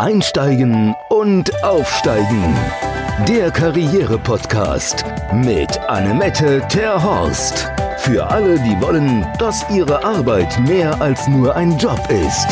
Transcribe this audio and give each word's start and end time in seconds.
Einsteigen 0.00 0.94
und 1.10 1.62
Aufsteigen. 1.62 2.56
Der 3.28 3.50
Karriere-Podcast 3.50 5.04
mit 5.34 5.78
Annemette 5.78 6.66
Terhorst. 6.70 7.70
Für 7.98 8.26
alle, 8.26 8.58
die 8.60 8.80
wollen, 8.80 9.26
dass 9.38 9.68
ihre 9.68 10.02
Arbeit 10.02 10.58
mehr 10.60 10.98
als 11.02 11.28
nur 11.28 11.54
ein 11.54 11.76
Job 11.76 12.00
ist. 12.08 12.48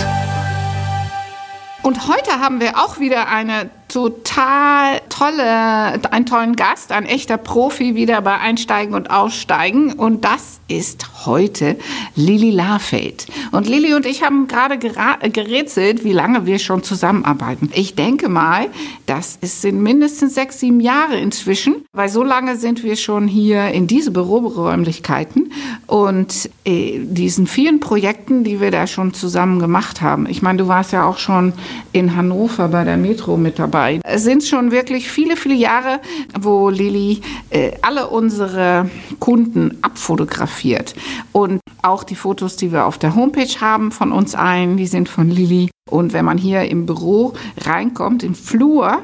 Und 1.80 2.06
heute 2.06 2.32
haben 2.32 2.60
wir 2.60 2.76
auch 2.76 2.98
wieder 2.98 3.28
eine 3.28 3.70
total 3.88 4.97
tolle, 5.18 6.12
einen 6.12 6.26
tollen 6.26 6.54
Gast, 6.54 6.92
ein 6.92 7.04
echter 7.04 7.38
Profi 7.38 7.96
wieder 7.96 8.20
bei 8.22 8.38
Einsteigen 8.38 8.94
und 8.94 9.10
Aussteigen. 9.10 9.92
Und 9.92 10.24
das 10.24 10.60
ist 10.68 11.26
heute 11.26 11.76
Lili 12.14 12.50
Lafeld. 12.50 13.26
Und 13.50 13.66
Lili 13.66 13.94
und 13.94 14.06
ich 14.06 14.22
haben 14.22 14.46
gerade 14.46 14.78
gerätselt, 14.78 16.04
wie 16.04 16.12
lange 16.12 16.46
wir 16.46 16.58
schon 16.58 16.84
zusammenarbeiten. 16.84 17.70
Ich 17.74 17.96
denke 17.96 18.28
mal, 18.28 18.66
das 19.06 19.38
sind 19.40 19.82
mindestens 19.82 20.34
sechs, 20.34 20.60
sieben 20.60 20.80
Jahre 20.80 21.18
inzwischen, 21.18 21.84
weil 21.92 22.08
so 22.08 22.22
lange 22.22 22.56
sind 22.56 22.84
wir 22.84 22.94
schon 22.94 23.26
hier 23.26 23.68
in 23.68 23.86
diese 23.86 24.12
Büroräumlichkeiten 24.12 25.52
und 25.86 26.48
äh, 26.64 27.00
diesen 27.02 27.46
vielen 27.46 27.80
Projekten, 27.80 28.44
die 28.44 28.60
wir 28.60 28.70
da 28.70 28.86
schon 28.86 29.14
zusammen 29.14 29.58
gemacht 29.58 30.00
haben. 30.00 30.26
Ich 30.28 30.42
meine, 30.42 30.58
du 30.58 30.68
warst 30.68 30.92
ja 30.92 31.04
auch 31.04 31.18
schon 31.18 31.54
in 31.92 32.14
Hannover 32.14 32.68
bei 32.68 32.84
der 32.84 32.98
Metro 32.98 33.36
mit 33.36 33.58
dabei. 33.58 34.00
Es 34.04 34.22
sind 34.22 34.44
schon 34.44 34.70
wirklich 34.70 35.07
viele, 35.10 35.36
viele 35.36 35.54
Jahre, 35.54 36.00
wo 36.38 36.68
Lilly 36.68 37.20
äh, 37.50 37.72
alle 37.82 38.08
unsere 38.08 38.90
Kunden 39.18 39.78
abfotografiert. 39.82 40.94
Und 41.32 41.60
auch 41.82 42.04
die 42.04 42.14
Fotos, 42.14 42.56
die 42.56 42.72
wir 42.72 42.86
auf 42.86 42.98
der 42.98 43.14
Homepage 43.14 43.60
haben 43.60 43.92
von 43.92 44.12
uns 44.12 44.34
allen, 44.34 44.76
die 44.76 44.86
sind 44.86 45.08
von 45.08 45.30
Lilly. 45.30 45.70
Und 45.88 46.12
wenn 46.12 46.24
man 46.24 46.38
hier 46.38 46.62
im 46.70 46.86
Büro 46.86 47.34
reinkommt, 47.58 48.22
im 48.22 48.34
Flur, 48.34 48.98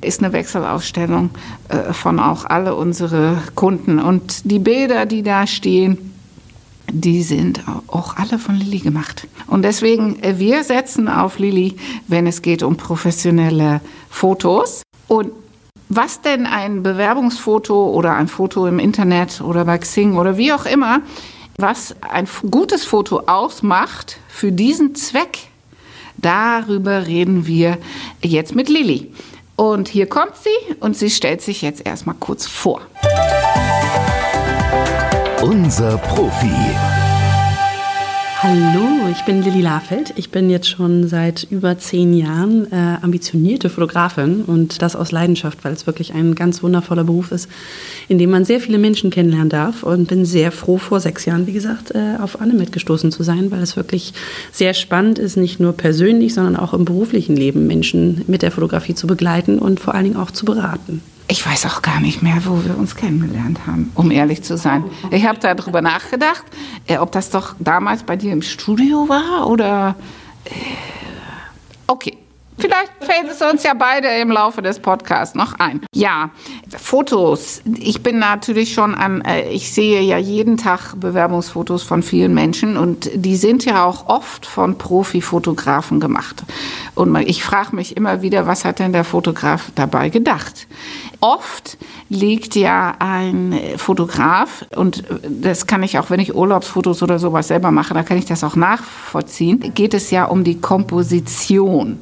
ist 0.00 0.22
eine 0.22 0.32
Wechselausstellung 0.32 1.30
äh, 1.68 1.92
von 1.92 2.20
auch 2.20 2.44
alle 2.44 2.74
unsere 2.74 3.38
Kunden. 3.54 3.98
Und 3.98 4.50
die 4.50 4.58
Bilder, 4.58 5.06
die 5.06 5.22
da 5.22 5.46
stehen, 5.46 6.08
die 6.90 7.22
sind 7.22 7.62
auch 7.88 8.16
alle 8.16 8.38
von 8.38 8.56
Lilly 8.56 8.78
gemacht. 8.78 9.26
Und 9.46 9.62
deswegen, 9.62 10.22
äh, 10.22 10.38
wir 10.38 10.64
setzen 10.64 11.08
auf 11.08 11.38
Lilly, 11.38 11.76
wenn 12.06 12.26
es 12.26 12.42
geht 12.42 12.62
um 12.62 12.76
professionelle 12.76 13.80
Fotos. 14.08 14.82
Und 15.08 15.32
was 15.88 16.20
denn 16.20 16.46
ein 16.46 16.82
Bewerbungsfoto 16.82 17.90
oder 17.90 18.14
ein 18.14 18.28
Foto 18.28 18.66
im 18.66 18.78
Internet 18.78 19.40
oder 19.40 19.64
bei 19.64 19.78
Xing 19.78 20.16
oder 20.16 20.36
wie 20.36 20.52
auch 20.52 20.66
immer, 20.66 21.00
was 21.56 21.96
ein 22.02 22.28
gutes 22.50 22.84
Foto 22.84 23.22
ausmacht 23.26 24.18
für 24.28 24.52
diesen 24.52 24.94
Zweck, 24.94 25.48
darüber 26.18 27.06
reden 27.06 27.46
wir 27.46 27.78
jetzt 28.22 28.54
mit 28.54 28.68
Lilly. 28.68 29.12
Und 29.56 29.88
hier 29.88 30.08
kommt 30.08 30.36
sie 30.36 30.74
und 30.78 30.96
sie 30.96 31.10
stellt 31.10 31.42
sich 31.42 31.62
jetzt 31.62 31.84
erstmal 31.84 32.14
kurz 32.20 32.46
vor. 32.46 32.82
Unser 35.42 35.98
Profi. 35.98 36.97
Hallo, 38.40 39.08
ich 39.10 39.24
bin 39.24 39.42
Lilly 39.42 39.62
Lafeld. 39.62 40.12
Ich 40.14 40.30
bin 40.30 40.48
jetzt 40.48 40.68
schon 40.68 41.08
seit 41.08 41.42
über 41.50 41.76
zehn 41.76 42.14
Jahren 42.14 42.70
äh, 42.70 42.96
ambitionierte 43.02 43.68
Fotografin 43.68 44.42
und 44.42 44.80
das 44.80 44.94
aus 44.94 45.10
Leidenschaft, 45.10 45.64
weil 45.64 45.72
es 45.72 45.88
wirklich 45.88 46.14
ein 46.14 46.36
ganz 46.36 46.62
wundervoller 46.62 47.02
Beruf 47.02 47.32
ist, 47.32 47.48
in 48.06 48.16
dem 48.16 48.30
man 48.30 48.44
sehr 48.44 48.60
viele 48.60 48.78
Menschen 48.78 49.10
kennenlernen 49.10 49.48
darf 49.48 49.82
und 49.82 50.06
bin 50.06 50.24
sehr 50.24 50.52
froh, 50.52 50.78
vor 50.78 51.00
sechs 51.00 51.24
Jahren, 51.24 51.48
wie 51.48 51.52
gesagt, 51.52 51.96
äh, 51.96 52.14
auf 52.20 52.40
Anne 52.40 52.54
mitgestoßen 52.54 53.10
zu 53.10 53.24
sein, 53.24 53.50
weil 53.50 53.60
es 53.60 53.74
wirklich 53.74 54.14
sehr 54.52 54.72
spannend 54.72 55.18
ist, 55.18 55.36
nicht 55.36 55.58
nur 55.58 55.72
persönlich, 55.72 56.32
sondern 56.32 56.54
auch 56.54 56.74
im 56.74 56.84
beruflichen 56.84 57.34
Leben 57.34 57.66
Menschen 57.66 58.22
mit 58.28 58.42
der 58.42 58.52
Fotografie 58.52 58.94
zu 58.94 59.08
begleiten 59.08 59.58
und 59.58 59.80
vor 59.80 59.96
allen 59.96 60.04
Dingen 60.04 60.16
auch 60.16 60.30
zu 60.30 60.44
beraten. 60.44 61.02
Ich 61.30 61.44
weiß 61.46 61.66
auch 61.66 61.82
gar 61.82 62.00
nicht 62.00 62.22
mehr, 62.22 62.36
wo 62.44 62.64
wir 62.64 62.76
uns 62.78 62.96
kennengelernt 62.96 63.60
haben, 63.66 63.92
um 63.94 64.10
ehrlich 64.10 64.42
zu 64.42 64.56
sein. 64.56 64.84
Ich 65.10 65.26
habe 65.26 65.38
darüber 65.38 65.82
nachgedacht, 65.82 66.44
äh, 66.86 66.96
ob 66.96 67.12
das 67.12 67.30
doch 67.30 67.54
damals 67.58 68.02
bei 68.02 68.16
dir 68.16 68.32
im 68.32 68.42
Studio 68.42 69.08
war 69.08 69.46
oder. 69.46 69.94
Äh, 70.44 70.50
okay, 71.86 72.17
Vielleicht 72.58 72.92
fällt 73.00 73.30
es 73.30 73.40
uns 73.40 73.62
ja 73.62 73.72
beide 73.74 74.08
im 74.08 74.30
Laufe 74.30 74.62
des 74.62 74.80
Podcasts 74.80 75.34
noch 75.34 75.54
ein. 75.60 75.80
Ja, 75.94 76.30
Fotos. 76.76 77.62
Ich 77.78 78.02
bin 78.02 78.18
natürlich 78.18 78.74
schon 78.74 78.94
an, 78.94 79.20
äh, 79.22 79.48
ich 79.50 79.72
sehe 79.72 80.00
ja 80.02 80.18
jeden 80.18 80.56
Tag 80.56 80.94
Bewerbungsfotos 80.96 81.84
von 81.84 82.02
vielen 82.02 82.34
Menschen 82.34 82.76
und 82.76 83.10
die 83.14 83.36
sind 83.36 83.64
ja 83.64 83.84
auch 83.84 84.08
oft 84.08 84.44
von 84.44 84.76
Profifotografen 84.76 86.00
gemacht. 86.00 86.42
Und 86.94 87.16
ich 87.16 87.44
frage 87.44 87.76
mich 87.76 87.96
immer 87.96 88.22
wieder, 88.22 88.46
was 88.46 88.64
hat 88.64 88.80
denn 88.80 88.92
der 88.92 89.04
Fotograf 89.04 89.70
dabei 89.76 90.08
gedacht? 90.08 90.66
Oft 91.20 91.78
liegt 92.08 92.56
ja 92.56 92.94
ein 92.98 93.58
Fotograf, 93.76 94.64
und 94.74 95.04
das 95.28 95.66
kann 95.66 95.82
ich 95.82 95.98
auch, 95.98 96.10
wenn 96.10 96.20
ich 96.20 96.34
Urlaubsfotos 96.34 97.02
oder 97.02 97.18
sowas 97.18 97.48
selber 97.48 97.70
mache, 97.70 97.94
da 97.94 98.02
kann 98.02 98.18
ich 98.18 98.24
das 98.24 98.44
auch 98.44 98.56
nachvollziehen, 98.56 99.72
geht 99.74 99.94
es 99.94 100.10
ja 100.10 100.24
um 100.24 100.44
die 100.44 100.60
Komposition. 100.60 102.00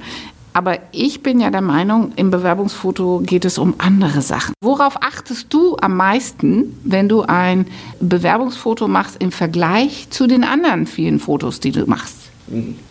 Aber 0.57 0.79
ich 0.91 1.23
bin 1.23 1.39
ja 1.39 1.51
der 1.51 1.61
Meinung, 1.61 2.13
im 2.17 2.31
Bewerbungsfoto 2.31 3.21
geht 3.23 3.45
es 3.45 3.59
um 3.59 3.75
andere 3.77 4.23
Sachen. 4.23 4.55
Worauf 4.63 5.03
achtest 5.03 5.53
du 5.53 5.77
am 5.83 5.99
meisten, 5.99 6.81
wenn 6.83 7.11
du 7.11 7.21
ein 7.21 7.67
Bewerbungsfoto 8.01 8.89
machst 8.89 9.21
im 9.21 9.33
Vergleich 9.33 10.09
zu 10.09 10.27
den 10.27 10.45
anderen 10.45 10.87
vielen 10.87 11.19
Fotos, 11.19 11.61
die 11.61 11.73
du 11.73 11.85
machst? 11.85 12.26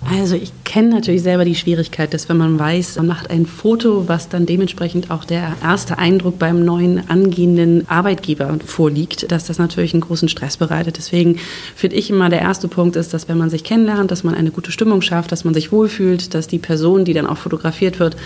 Also 0.10 0.36
ich 0.36 0.52
kenne 0.66 0.90
natürlich 0.90 1.24
selber 1.24 1.46
die 1.46 1.56
Schwierigkeit, 1.56 2.14
dass 2.14 2.28
wenn 2.28 2.36
man 2.36 2.60
weiß, 2.60 2.98
man 2.98 3.08
macht 3.08 3.30
ein 3.30 3.46
Foto, 3.46 4.08
was 4.08 4.28
dann 4.28 4.46
dementsprechend 4.46 5.12
auch 5.12 5.24
der 5.24 5.56
erste 5.64 5.98
Eindruck 5.98 6.38
beim 6.38 6.66
neuen 6.66 7.10
angehenden 7.10 7.88
Arbeitgeber 7.88 8.58
vorliegt, 8.66 9.32
dass 9.32 9.46
das 9.46 9.58
natürlich 9.58 9.94
einen 9.94 10.02
großen 10.02 10.28
Stress 10.28 10.58
bereitet. 10.58 10.98
Deswegen 10.98 11.40
finde 11.74 11.96
ich 11.96 12.10
immer, 12.10 12.28
der 12.30 12.42
erste 12.42 12.68
Punkt 12.68 12.98
ist, 12.98 13.14
dass 13.14 13.30
wenn 13.30 13.38
man 13.38 13.50
sich 13.50 13.64
kennenlernt, 13.64 14.12
dass 14.12 14.26
man 14.26 14.36
eine 14.36 14.52
gute 14.52 14.74
Stimmung 14.74 15.02
schafft, 15.02 15.32
dass 15.32 15.46
man 15.46 15.54
sich 15.54 15.72
wohlfühlt, 15.72 16.34
dass 16.34 16.48
die 16.48 16.60
Person, 16.60 17.06
die 17.06 17.14
dann 17.14 17.28
auch 17.28 17.38
fotografiert 17.38 18.00
wird, 18.00 18.18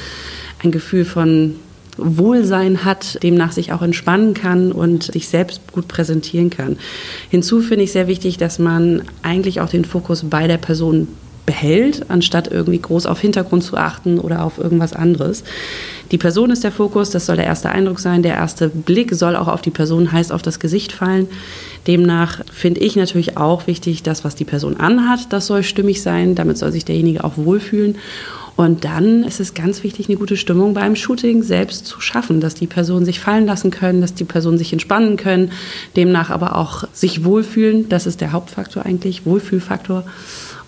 ein 0.63 0.71
Gefühl 0.71 1.05
von 1.05 1.55
Wohlsein 2.01 2.83
hat, 2.85 3.21
demnach 3.23 3.51
sich 3.51 3.71
auch 3.73 3.81
entspannen 3.81 4.33
kann 4.33 4.71
und 4.71 5.11
sich 5.11 5.27
selbst 5.27 5.61
gut 5.71 5.87
präsentieren 5.87 6.49
kann. 6.49 6.77
Hinzu 7.29 7.61
finde 7.61 7.83
ich 7.83 7.91
sehr 7.91 8.07
wichtig, 8.07 8.37
dass 8.37 8.59
man 8.59 9.03
eigentlich 9.23 9.61
auch 9.61 9.69
den 9.69 9.85
Fokus 9.85 10.23
bei 10.29 10.47
der 10.47 10.57
Person 10.57 11.07
behält, 11.49 12.11
anstatt 12.11 12.47
irgendwie 12.51 12.77
groß 12.77 13.07
auf 13.07 13.19
Hintergrund 13.21 13.63
zu 13.63 13.75
achten 13.75 14.19
oder 14.19 14.43
auf 14.43 14.59
irgendwas 14.59 14.93
anderes. 14.93 15.43
Die 16.11 16.19
Person 16.19 16.51
ist 16.51 16.63
der 16.63 16.71
Fokus, 16.71 17.09
das 17.09 17.25
soll 17.25 17.37
der 17.37 17.47
erste 17.47 17.69
Eindruck 17.69 17.99
sein. 17.99 18.21
Der 18.21 18.35
erste 18.35 18.69
Blick 18.69 19.15
soll 19.15 19.35
auch 19.35 19.47
auf 19.47 19.63
die 19.63 19.71
Person, 19.71 20.11
heißt 20.11 20.31
auf 20.31 20.43
das 20.43 20.59
Gesicht 20.59 20.91
fallen. 20.91 21.27
Demnach 21.87 22.41
finde 22.53 22.81
ich 22.81 22.95
natürlich 22.95 23.35
auch 23.35 23.65
wichtig, 23.65 24.03
das, 24.03 24.23
was 24.23 24.35
die 24.35 24.45
Person 24.45 24.77
anhat, 24.77 25.33
das 25.33 25.47
soll 25.47 25.63
stimmig 25.63 26.03
sein. 26.03 26.35
Damit 26.35 26.59
soll 26.59 26.71
sich 26.71 26.85
derjenige 26.85 27.23
auch 27.23 27.35
wohlfühlen. 27.35 27.95
Und 28.55 28.85
dann 28.85 29.23
ist 29.23 29.39
es 29.39 29.55
ganz 29.55 29.81
wichtig, 29.81 30.07
eine 30.07 30.19
gute 30.19 30.37
Stimmung 30.37 30.75
beim 30.75 30.95
Shooting 30.95 31.41
selbst 31.41 31.87
zu 31.87 31.99
schaffen, 31.99 32.41
dass 32.41 32.53
die 32.53 32.67
Personen 32.67 33.05
sich 33.05 33.19
fallen 33.19 33.47
lassen 33.47 33.71
können, 33.71 34.01
dass 34.01 34.13
die 34.13 34.23
Personen 34.23 34.59
sich 34.59 34.71
entspannen 34.71 35.17
können, 35.17 35.51
demnach 35.95 36.29
aber 36.29 36.57
auch 36.57 36.83
sich 36.93 37.23
wohlfühlen. 37.23 37.89
Das 37.89 38.05
ist 38.05 38.21
der 38.21 38.33
Hauptfaktor 38.33 38.85
eigentlich, 38.85 39.25
Wohlfühlfaktor. 39.25 40.03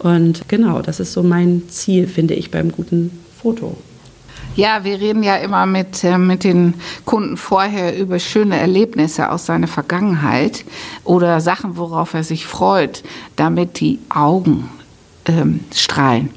Und 0.01 0.47
genau, 0.47 0.81
das 0.81 1.00
ist 1.00 1.13
so 1.13 1.22
mein 1.22 1.63
Ziel, 1.69 2.07
finde 2.07 2.34
ich, 2.34 2.50
beim 2.50 2.72
guten 2.72 3.23
Foto. 3.41 3.78
Ja, 4.56 4.84
wir 4.84 5.00
reden 5.00 5.23
ja 5.23 5.38
immer 5.38 5.66
mit, 5.66 6.03
äh, 6.03 6.17
mit 6.17 6.44
den 6.44 6.73
Kunden 7.06 7.38
vorher 7.38 7.97
über 7.97 8.19
schöne 8.19 8.59
Erlebnisse 8.59 9.29
aus 9.29 9.45
seiner 9.45 9.67
Vergangenheit 9.67 10.66
oder 11.03 11.39
Sachen, 11.39 11.78
worauf 11.78 12.13
er 12.13 12.23
sich 12.23 12.45
freut, 12.45 13.03
damit 13.35 13.79
die 13.79 14.00
Augen 14.09 14.69
ähm, 15.25 15.62
strahlen 15.73 16.31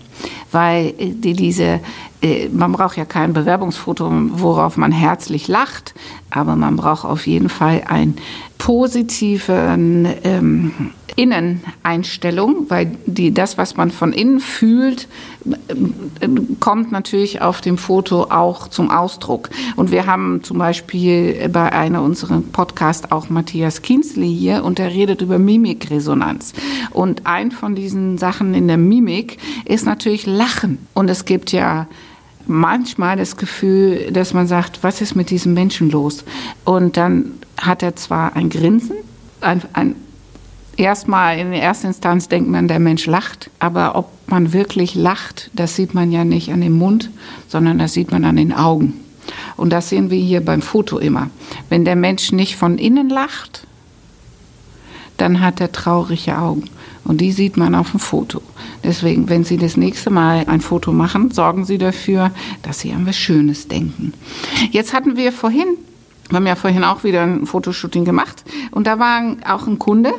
weil 0.54 0.94
äh, 0.98 1.10
die, 1.10 1.34
diese, 1.34 1.80
äh, 2.22 2.48
man 2.48 2.72
braucht 2.72 2.96
ja 2.96 3.04
kein 3.04 3.32
Bewerbungsfoto, 3.32 4.10
worauf 4.30 4.76
man 4.76 4.92
herzlich 4.92 5.48
lacht, 5.48 5.94
aber 6.34 6.56
man 6.56 6.76
braucht 6.76 7.04
auf 7.04 7.26
jeden 7.26 7.48
Fall 7.48 7.82
ein 7.86 8.14
positiven 8.58 10.08
ähm, 10.24 10.72
Inneneinstellung, 11.14 12.66
weil 12.68 12.96
die, 13.06 13.32
das, 13.32 13.56
was 13.56 13.76
man 13.76 13.92
von 13.92 14.12
innen 14.12 14.40
fühlt, 14.40 15.06
äh, 15.46 16.28
kommt 16.58 16.90
natürlich 16.90 17.40
auf 17.40 17.60
dem 17.60 17.78
Foto 17.78 18.24
auch 18.24 18.66
zum 18.66 18.90
Ausdruck. 18.90 19.50
Und 19.76 19.92
wir 19.92 20.06
haben 20.06 20.42
zum 20.42 20.58
Beispiel 20.58 21.48
bei 21.50 21.70
einer 21.70 22.02
unserer 22.02 22.40
Podcasts 22.40 23.12
auch 23.12 23.28
Matthias 23.28 23.82
Kinsley 23.82 24.34
hier 24.34 24.64
und 24.64 24.80
er 24.80 24.88
redet 24.88 25.22
über 25.22 25.38
Mimikresonanz. 25.38 26.52
Und 26.90 27.26
ein 27.26 27.52
von 27.52 27.76
diesen 27.76 28.18
Sachen 28.18 28.54
in 28.54 28.66
der 28.66 28.78
Mimik 28.78 29.38
ist 29.66 29.86
natürlich 29.86 30.26
Lachen. 30.26 30.78
Und 30.94 31.08
es 31.10 31.24
gibt 31.26 31.52
ja 31.52 31.86
manchmal 32.46 33.16
das 33.16 33.36
Gefühl, 33.36 34.10
dass 34.12 34.34
man 34.34 34.46
sagt, 34.46 34.82
was 34.82 35.00
ist 35.00 35.14
mit 35.14 35.30
diesem 35.30 35.54
Menschen 35.54 35.90
los? 35.90 36.24
Und 36.64 36.96
dann 36.96 37.32
hat 37.56 37.82
er 37.82 37.96
zwar 37.96 38.36
ein 38.36 38.50
Grinsen, 38.50 38.96
ein, 39.40 39.62
ein 39.72 39.96
erstmal 40.76 41.38
in 41.38 41.52
erster 41.52 41.88
Instanz 41.88 42.28
denkt 42.28 42.50
man, 42.50 42.68
der 42.68 42.78
Mensch 42.78 43.06
lacht, 43.06 43.50
aber 43.58 43.96
ob 43.96 44.10
man 44.26 44.52
wirklich 44.52 44.94
lacht, 44.94 45.50
das 45.52 45.76
sieht 45.76 45.94
man 45.94 46.10
ja 46.10 46.24
nicht 46.24 46.52
an 46.52 46.60
dem 46.60 46.78
Mund, 46.78 47.10
sondern 47.48 47.78
das 47.78 47.92
sieht 47.92 48.10
man 48.10 48.24
an 48.24 48.36
den 48.36 48.52
Augen. 48.52 48.94
Und 49.56 49.72
das 49.72 49.88
sehen 49.88 50.10
wir 50.10 50.18
hier 50.18 50.44
beim 50.44 50.62
Foto 50.62 50.98
immer. 50.98 51.30
Wenn 51.68 51.84
der 51.84 51.96
Mensch 51.96 52.32
nicht 52.32 52.56
von 52.56 52.78
innen 52.78 53.08
lacht, 53.08 53.66
dann 55.16 55.40
hat 55.40 55.60
er 55.60 55.72
traurige 55.72 56.36
Augen. 56.36 56.64
Und 57.04 57.20
die 57.20 57.32
sieht 57.32 57.56
man 57.56 57.74
auf 57.74 57.90
dem 57.90 58.00
Foto. 58.00 58.40
Deswegen, 58.82 59.28
wenn 59.28 59.44
Sie 59.44 59.56
das 59.56 59.76
nächste 59.76 60.10
Mal 60.10 60.44
ein 60.46 60.60
Foto 60.60 60.92
machen, 60.92 61.30
sorgen 61.30 61.64
Sie 61.64 61.78
dafür, 61.78 62.30
dass 62.62 62.80
Sie 62.80 62.92
an 62.92 63.06
was 63.06 63.16
Schönes 63.16 63.68
denken. 63.68 64.12
Jetzt 64.70 64.92
hatten 64.94 65.16
wir 65.16 65.32
vorhin 65.32 65.76
wir 66.30 66.36
haben 66.36 66.46
ja 66.46 66.54
vorhin 66.54 66.84
auch 66.84 67.04
wieder 67.04 67.22
ein 67.22 67.44
Fotoshooting 67.44 68.06
gemacht 68.06 68.44
und 68.70 68.86
da 68.86 68.98
war 68.98 69.36
auch 69.46 69.66
ein 69.66 69.78
Kunde 69.78 70.12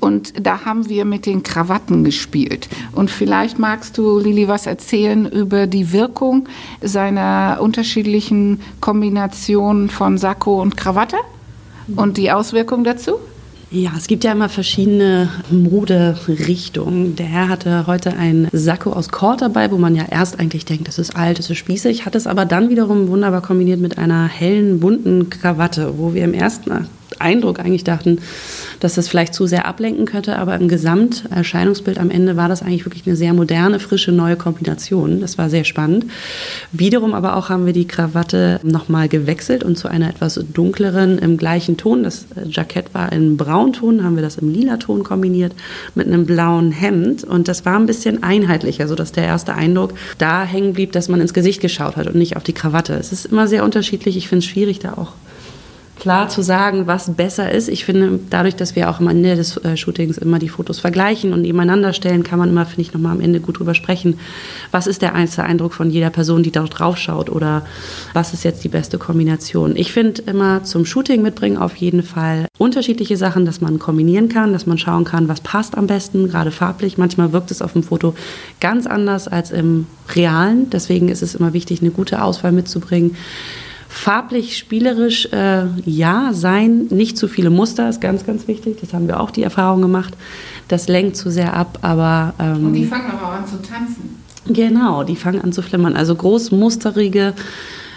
und 0.00 0.44
da 0.44 0.64
haben 0.64 0.88
wir 0.88 1.04
mit 1.04 1.24
den 1.24 1.44
Krawatten 1.44 2.02
gespielt. 2.02 2.68
Und 2.92 3.12
vielleicht 3.12 3.60
magst 3.60 3.96
du, 3.96 4.18
Lili, 4.18 4.48
was 4.48 4.66
erzählen 4.66 5.24
über 5.24 5.68
die 5.68 5.92
Wirkung 5.92 6.48
seiner 6.80 7.58
unterschiedlichen 7.60 8.60
Kombinationen 8.80 9.88
von 9.88 10.18
Sakko 10.18 10.60
und 10.60 10.76
Krawatte 10.76 11.18
und 11.94 12.16
die 12.16 12.32
Auswirkung 12.32 12.82
dazu? 12.82 13.12
Ja, 13.74 13.92
es 13.96 14.06
gibt 14.06 14.22
ja 14.22 14.32
immer 14.32 14.50
verschiedene 14.50 15.30
Moderichtungen. 15.50 17.16
Der 17.16 17.24
Herr 17.24 17.48
hatte 17.48 17.86
heute 17.86 18.14
ein 18.14 18.48
Sakko 18.52 18.92
aus 18.92 19.08
Kord 19.08 19.40
dabei, 19.40 19.70
wo 19.70 19.78
man 19.78 19.94
ja 19.94 20.04
erst 20.10 20.38
eigentlich 20.38 20.66
denkt, 20.66 20.88
das 20.88 20.98
ist 20.98 21.16
alt, 21.16 21.38
das 21.38 21.48
ist 21.48 21.56
spießig, 21.56 22.04
hat 22.04 22.14
es 22.14 22.26
aber 22.26 22.44
dann 22.44 22.68
wiederum 22.68 23.08
wunderbar 23.08 23.40
kombiniert 23.40 23.80
mit 23.80 23.96
einer 23.96 24.28
hellen, 24.28 24.78
bunten 24.78 25.30
Krawatte, 25.30 25.94
wo 25.96 26.12
wir 26.12 26.22
im 26.24 26.34
ersten 26.34 26.70
Eindruck 27.22 27.58
eigentlich 27.58 27.84
dachten, 27.84 28.18
dass 28.80 28.94
das 28.94 29.08
vielleicht 29.08 29.34
zu 29.34 29.46
sehr 29.46 29.66
ablenken 29.66 30.06
könnte, 30.06 30.36
aber 30.36 30.56
im 30.56 30.68
Gesamterscheinungsbild 30.68 31.98
am 31.98 32.10
Ende 32.10 32.36
war 32.36 32.48
das 32.48 32.62
eigentlich 32.62 32.84
wirklich 32.84 33.06
eine 33.06 33.16
sehr 33.16 33.32
moderne, 33.32 33.78
frische, 33.78 34.12
neue 34.12 34.36
Kombination. 34.36 35.20
Das 35.20 35.38
war 35.38 35.48
sehr 35.48 35.64
spannend. 35.64 36.06
Wiederum 36.72 37.14
aber 37.14 37.36
auch 37.36 37.48
haben 37.48 37.66
wir 37.66 37.72
die 37.72 37.86
Krawatte 37.86 38.60
nochmal 38.62 39.08
gewechselt 39.08 39.64
und 39.64 39.78
zu 39.78 39.88
einer 39.88 40.08
etwas 40.08 40.40
dunkleren 40.52 41.18
im 41.18 41.36
gleichen 41.36 41.76
Ton. 41.76 42.02
Das 42.02 42.26
Jackett 42.48 42.92
war 42.94 43.12
in 43.12 43.36
Braunton, 43.36 44.04
haben 44.04 44.16
wir 44.16 44.22
das 44.22 44.36
im 44.36 44.52
lila 44.52 44.76
Ton 44.76 45.04
kombiniert 45.04 45.52
mit 45.94 46.06
einem 46.06 46.26
blauen 46.26 46.72
Hemd 46.72 47.24
und 47.24 47.48
das 47.48 47.64
war 47.64 47.78
ein 47.78 47.86
bisschen 47.86 48.22
einheitlicher, 48.22 48.88
sodass 48.88 49.12
der 49.12 49.24
erste 49.24 49.54
Eindruck 49.54 49.94
da 50.18 50.44
hängen 50.44 50.72
blieb, 50.72 50.92
dass 50.92 51.08
man 51.08 51.20
ins 51.20 51.34
Gesicht 51.34 51.60
geschaut 51.60 51.96
hat 51.96 52.06
und 52.06 52.16
nicht 52.16 52.36
auf 52.36 52.42
die 52.42 52.52
Krawatte. 52.52 52.94
Es 52.94 53.12
ist 53.12 53.26
immer 53.26 53.46
sehr 53.46 53.64
unterschiedlich. 53.64 54.16
Ich 54.16 54.28
finde 54.28 54.44
es 54.44 54.50
schwierig, 54.50 54.80
da 54.80 54.94
auch 54.94 55.12
klar 56.02 56.28
zu 56.28 56.42
sagen, 56.42 56.88
was 56.88 57.14
besser 57.14 57.52
ist. 57.52 57.68
Ich 57.68 57.84
finde, 57.84 58.18
dadurch, 58.28 58.56
dass 58.56 58.74
wir 58.74 58.90
auch 58.90 58.98
am 58.98 59.06
Ende 59.06 59.36
des 59.36 59.56
äh, 59.58 59.76
Shootings 59.76 60.18
immer 60.18 60.40
die 60.40 60.48
Fotos 60.48 60.80
vergleichen 60.80 61.32
und 61.32 61.42
nebeneinander 61.42 61.92
stellen, 61.92 62.24
kann 62.24 62.40
man 62.40 62.48
immer, 62.48 62.66
finde 62.66 62.82
ich, 62.82 62.92
nochmal 62.92 63.12
am 63.12 63.20
Ende 63.20 63.38
gut 63.38 63.60
drüber 63.60 63.72
sprechen. 63.72 64.18
Was 64.72 64.88
ist 64.88 65.00
der 65.00 65.14
einzelne 65.14 65.46
Eindruck 65.46 65.74
von 65.74 65.90
jeder 65.90 66.10
Person, 66.10 66.42
die 66.42 66.50
dort 66.50 66.76
drauf 66.76 66.98
schaut 66.98 67.30
oder 67.30 67.64
was 68.14 68.32
ist 68.32 68.42
jetzt 68.42 68.64
die 68.64 68.68
beste 68.68 68.98
Kombination? 68.98 69.76
Ich 69.76 69.92
finde 69.92 70.22
immer 70.22 70.64
zum 70.64 70.84
Shooting 70.86 71.22
mitbringen 71.22 71.56
auf 71.56 71.76
jeden 71.76 72.02
Fall 72.02 72.48
unterschiedliche 72.58 73.16
Sachen, 73.16 73.46
dass 73.46 73.60
man 73.60 73.78
kombinieren 73.78 74.28
kann, 74.28 74.52
dass 74.52 74.66
man 74.66 74.78
schauen 74.78 75.04
kann, 75.04 75.28
was 75.28 75.40
passt 75.40 75.78
am 75.78 75.86
besten, 75.86 76.28
gerade 76.28 76.50
farblich. 76.50 76.98
Manchmal 76.98 77.32
wirkt 77.32 77.52
es 77.52 77.62
auf 77.62 77.74
dem 77.74 77.84
Foto 77.84 78.16
ganz 78.58 78.88
anders 78.88 79.28
als 79.28 79.52
im 79.52 79.86
Realen. 80.16 80.68
Deswegen 80.68 81.08
ist 81.10 81.22
es 81.22 81.36
immer 81.36 81.52
wichtig, 81.52 81.80
eine 81.80 81.92
gute 81.92 82.24
Auswahl 82.24 82.50
mitzubringen. 82.50 83.14
Farblich, 83.94 84.56
spielerisch, 84.56 85.26
äh, 85.32 85.66
ja, 85.84 86.30
sein, 86.32 86.86
nicht 86.88 87.18
zu 87.18 87.28
viele 87.28 87.50
Muster 87.50 87.90
ist 87.90 88.00
ganz, 88.00 88.24
ganz 88.24 88.48
wichtig. 88.48 88.78
Das 88.80 88.94
haben 88.94 89.06
wir 89.06 89.20
auch 89.20 89.30
die 89.30 89.42
Erfahrung 89.42 89.82
gemacht. 89.82 90.14
Das 90.68 90.88
lenkt 90.88 91.14
zu 91.14 91.30
sehr 91.30 91.54
ab, 91.54 91.78
aber. 91.82 92.32
Ähm, 92.38 92.66
Und 92.66 92.72
die 92.72 92.86
fangen 92.86 93.10
aber 93.10 93.28
auch 93.28 93.32
an 93.34 93.46
zu 93.46 93.60
tanzen. 93.60 94.16
Genau, 94.46 95.04
die 95.04 95.14
fangen 95.14 95.42
an 95.42 95.52
zu 95.52 95.60
flimmern. 95.60 95.94
Also 95.94 96.14
großmusterige 96.14 97.34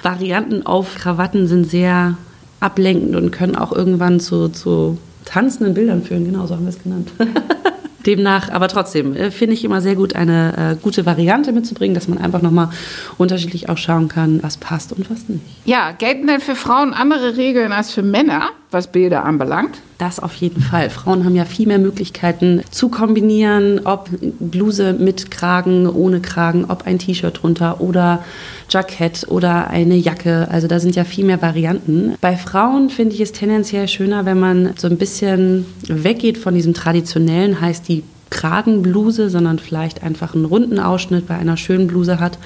Varianten 0.04 0.66
auf 0.66 0.96
Krawatten 0.96 1.48
sind 1.48 1.70
sehr 1.70 2.18
ablenkend 2.60 3.16
und 3.16 3.32
können 3.32 3.56
auch 3.56 3.72
irgendwann 3.72 4.20
zu, 4.20 4.50
zu 4.50 4.98
tanzenden 5.24 5.74
Bildern 5.74 6.04
führen. 6.04 6.26
Genau, 6.26 6.46
so 6.46 6.56
haben 6.56 6.66
wir 6.66 6.70
es 6.70 6.84
genannt. 6.84 7.10
Demnach, 8.06 8.50
aber 8.50 8.68
trotzdem 8.68 9.16
äh, 9.16 9.32
finde 9.32 9.54
ich 9.54 9.64
immer 9.64 9.82
sehr 9.82 9.96
gut, 9.96 10.16
eine 10.16 10.76
äh, 10.78 10.82
gute 10.82 11.06
Variante 11.06 11.52
mitzubringen, 11.52 11.96
dass 11.96 12.08
man 12.08 12.18
einfach 12.18 12.42
nochmal 12.42 12.70
unterschiedlich 13.18 13.70
auch 13.70 13.78
schauen 13.78 14.08
kann, 14.08 14.42
was 14.44 14.58
passt 14.58 14.94
und 14.94 15.10
was 15.10 15.28
nicht. 15.28 15.42
Ja, 15.66 15.92
gelten 15.92 16.28
denn 16.28 16.42
für 16.42 16.56
Frauen 16.56 16.94
andere 16.94 17.38
Regeln 17.38 17.72
als 17.72 17.92
für 17.92 18.04
Männer, 18.04 18.50
was 18.76 18.88
Bilder 18.88 19.24
anbelangt? 19.24 19.82
Das 19.98 20.20
auf 20.20 20.36
jeden 20.36 20.62
Fall. 20.62 20.90
Frauen 20.90 21.24
haben 21.24 21.36
ja 21.36 21.46
viel 21.46 21.66
mehr 21.68 21.80
Möglichkeiten 21.80 22.62
zu 22.70 22.90
kombinieren, 22.90 23.82
ob 23.86 24.10
Bluse 24.40 24.94
mit 24.94 25.32
Kragen, 25.32 25.88
ohne 25.88 26.20
Kragen, 26.20 26.66
ob 26.66 26.86
ein 26.86 27.00
T-Shirt 27.00 27.42
drunter 27.42 27.82
oder 27.82 28.24
Jackett 28.70 29.26
oder 29.30 29.70
eine 29.70 29.96
Jacke. 29.96 30.48
Also 30.52 30.68
da 30.68 30.80
sind 30.80 30.96
ja 30.96 31.06
viel 31.06 31.26
mehr 31.26 31.42
Varianten. 31.42 32.16
Bei 32.20 32.36
Frauen 32.36 32.90
finde 32.90 33.16
ich 33.16 33.22
es 33.22 33.32
tendenziell 33.32 33.88
schöner, 33.88 34.26
wenn 34.26 34.40
man 34.40 34.72
so 34.76 34.88
ein 34.88 34.98
bisschen 34.98 35.66
weggeht 35.88 36.38
von 36.38 36.54
diesem 36.54 36.74
traditionellen, 36.74 37.62
heißt 37.62 37.88
die 37.88 38.04
Kragenbluse, 38.30 39.30
sondern 39.30 39.60
vielleicht 39.60 40.04
einfach 40.04 40.36
einen 40.36 40.46
runden 40.46 40.80
Ausschnitt 40.80 41.28
bei 41.28 41.36
einer 41.36 41.56
schönen 41.56 41.88
Bluse 41.88 42.20
hat, 42.20 42.38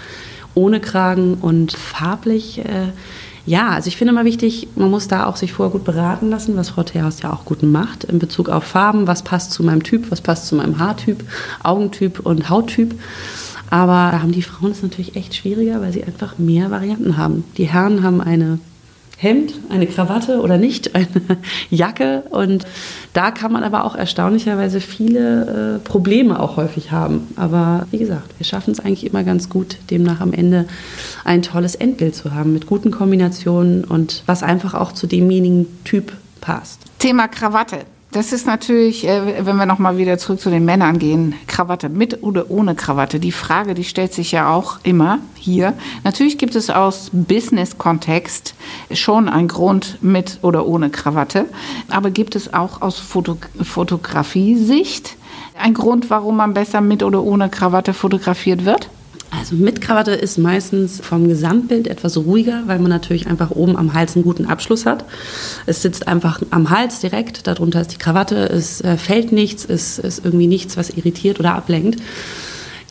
ohne 0.53 0.79
Kragen 0.79 1.35
und 1.41 1.71
farblich. 1.73 2.59
Äh, 2.59 2.89
ja, 3.49 3.69
also 3.69 3.87
ich 3.87 3.97
finde 3.97 4.13
immer 4.13 4.25
wichtig, 4.25 4.67
man 4.75 4.91
muss 4.91 5.07
da 5.07 5.25
auch 5.25 5.35
sich 5.35 5.53
vorher 5.53 5.71
gut 5.71 5.83
beraten 5.83 6.29
lassen, 6.29 6.55
was 6.55 6.69
Frau 6.69 6.83
Terhaus 6.83 7.23
ja 7.23 7.33
auch 7.33 7.45
gut 7.45 7.63
macht, 7.63 8.03
in 8.03 8.19
Bezug 8.19 8.47
auf 8.47 8.63
Farben, 8.63 9.07
was 9.07 9.23
passt 9.23 9.53
zu 9.53 9.63
meinem 9.63 9.81
Typ, 9.81 10.11
was 10.11 10.21
passt 10.21 10.45
zu 10.45 10.55
meinem 10.55 10.77
Haartyp, 10.77 11.23
Augentyp 11.63 12.19
und 12.19 12.51
Hauttyp. 12.51 12.93
Aber 13.71 14.09
da 14.11 14.21
haben 14.21 14.33
die 14.33 14.43
Frauen 14.43 14.69
es 14.69 14.83
natürlich 14.83 15.15
echt 15.15 15.33
schwieriger, 15.33 15.81
weil 15.81 15.91
sie 15.91 16.03
einfach 16.03 16.37
mehr 16.37 16.69
Varianten 16.69 17.17
haben. 17.17 17.43
Die 17.57 17.67
Herren 17.67 18.03
haben 18.03 18.21
eine 18.21 18.59
Hemd, 19.21 19.53
eine 19.67 19.85
Krawatte 19.85 20.39
oder 20.39 20.57
nicht, 20.57 20.95
eine 20.95 21.07
Jacke. 21.69 22.23
Und 22.29 22.65
da 23.11 23.31
kann 23.31 23.51
man 23.51 23.63
aber 23.63 23.83
auch 23.83 23.95
erstaunlicherweise 23.95 24.79
viele 24.79 25.75
äh, 25.75 25.79
Probleme 25.79 26.39
auch 26.39 26.55
häufig 26.55 26.91
haben. 26.91 27.27
Aber 27.35 27.85
wie 27.91 27.97
gesagt, 27.97 28.39
wir 28.39 28.45
schaffen 28.45 28.71
es 28.71 28.79
eigentlich 28.79 29.05
immer 29.05 29.25
ganz 29.25 29.49
gut, 29.49 29.77
demnach 29.89 30.21
am 30.21 30.31
Ende 30.31 30.67
ein 31.25 31.41
tolles 31.41 31.75
Endbild 31.75 32.15
zu 32.15 32.33
haben 32.33 32.53
mit 32.53 32.65
guten 32.65 32.91
Kombinationen 32.91 33.83
und 33.83 34.23
was 34.25 34.41
einfach 34.41 34.73
auch 34.73 34.93
zu 34.93 35.05
demjenigen 35.05 35.67
Typ 35.83 36.13
passt. 36.39 36.79
Thema 36.99 37.27
Krawatte. 37.27 37.79
Das 38.11 38.33
ist 38.33 38.47
natürlich, 38.47 39.07
äh, 39.07 39.45
wenn 39.45 39.57
wir 39.57 39.67
nochmal 39.67 39.97
wieder 39.99 40.17
zurück 40.17 40.39
zu 40.39 40.49
den 40.49 40.65
Männern 40.65 40.97
gehen, 40.97 41.35
Krawatte 41.45 41.89
mit 41.89 42.23
oder 42.23 42.49
ohne 42.49 42.73
Krawatte. 42.73 43.19
Die 43.19 43.31
Frage, 43.31 43.75
die 43.75 43.83
stellt 43.83 44.13
sich 44.13 44.31
ja 44.31 44.51
auch 44.51 44.79
immer 44.81 45.19
hier. 45.35 45.73
Natürlich 46.03 46.39
gibt 46.39 46.55
es 46.55 46.71
aus 46.71 47.11
Business-Kontext 47.13 48.55
schon 48.91 49.29
einen 49.29 49.47
Grund 49.47 49.99
mit 50.01 50.39
oder 50.41 50.65
ohne 50.65 50.89
Krawatte. 50.89 51.45
Aber 51.91 52.09
gibt 52.09 52.35
es 52.35 52.51
auch 52.51 52.81
aus 52.81 52.97
Foto 52.97 53.37
Fotografie-Sicht 53.61 55.15
einen 55.61 55.75
Grund, 55.75 56.09
warum 56.09 56.37
man 56.37 56.55
besser 56.55 56.81
mit 56.81 57.03
oder 57.03 57.21
ohne 57.21 57.49
Krawatte 57.49 57.93
fotografiert 57.93 58.65
wird? 58.65 58.89
Also 59.31 59.55
mit 59.55 59.79
Krawatte 59.79 60.11
ist 60.11 60.37
meistens 60.37 61.01
vom 61.01 61.27
Gesamtbild 61.27 61.87
etwas 61.87 62.17
ruhiger, 62.17 62.63
weil 62.65 62.79
man 62.79 62.89
natürlich 62.89 63.27
einfach 63.27 63.51
oben 63.51 63.77
am 63.77 63.93
Hals 63.93 64.15
einen 64.15 64.23
guten 64.23 64.45
Abschluss 64.45 64.85
hat. 64.85 65.05
Es 65.65 65.81
sitzt 65.81 66.07
einfach 66.07 66.41
am 66.49 66.69
Hals 66.69 66.99
direkt, 66.99 67.45
darunter 67.45 67.81
ist 67.81 67.93
die 67.93 67.97
Krawatte, 67.97 68.49
es 68.49 68.81
äh, 68.81 68.97
fällt 68.97 69.31
nichts, 69.31 69.65
es 69.65 69.99
ist 69.99 70.25
irgendwie 70.25 70.47
nichts, 70.47 70.77
was 70.77 70.89
irritiert 70.89 71.39
oder 71.39 71.53
ablenkt. 71.53 72.01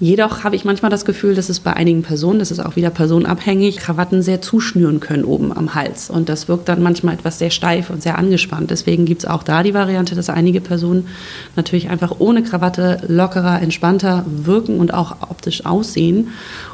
Jedoch 0.01 0.45
habe 0.45 0.55
ich 0.55 0.65
manchmal 0.65 0.93
das 0.93 1.05
Gefühl, 1.05 1.35
dass 1.35 1.49
es 1.49 1.59
bei 1.59 1.73
einigen 1.73 2.03
Personen, 2.03 2.39
das 2.39 2.53
ist 2.53 2.61
auch 2.61 2.77
wieder 2.77 2.91
personenabhängig, 2.91 3.79
Krawatten 3.79 4.23
sehr 4.23 4.41
zuschnüren 4.41 5.01
können 5.01 5.25
oben 5.25 5.57
am 5.57 5.75
Hals. 5.75 6.09
Und 6.09 6.29
das 6.29 6.47
wirkt 6.47 6.69
dann 6.69 6.83
manchmal 6.83 7.15
etwas 7.15 7.41
sehr 7.41 7.51
steif 7.51 7.91
und 7.91 8.01
sehr 8.01 8.17
angespannt. 8.17 8.71
Deswegen 8.71 9.07
gibt 9.07 9.25
es 9.25 9.29
auch 9.29 9.43
da 9.43 9.65
die 9.65 9.75
Variante, 9.75 10.15
dass 10.15 10.31
einige 10.31 10.61
Personen 10.61 11.09
natürlich 11.57 11.91
einfach 11.91 12.15
ohne 12.21 12.45
Krawatte 12.45 13.01
lockerer, 13.09 13.61
entspannter 13.61 14.25
wirken 14.29 14.79
und 14.79 14.95
auch 14.95 15.17
optisch 15.31 15.67
aussehen. 15.67 16.29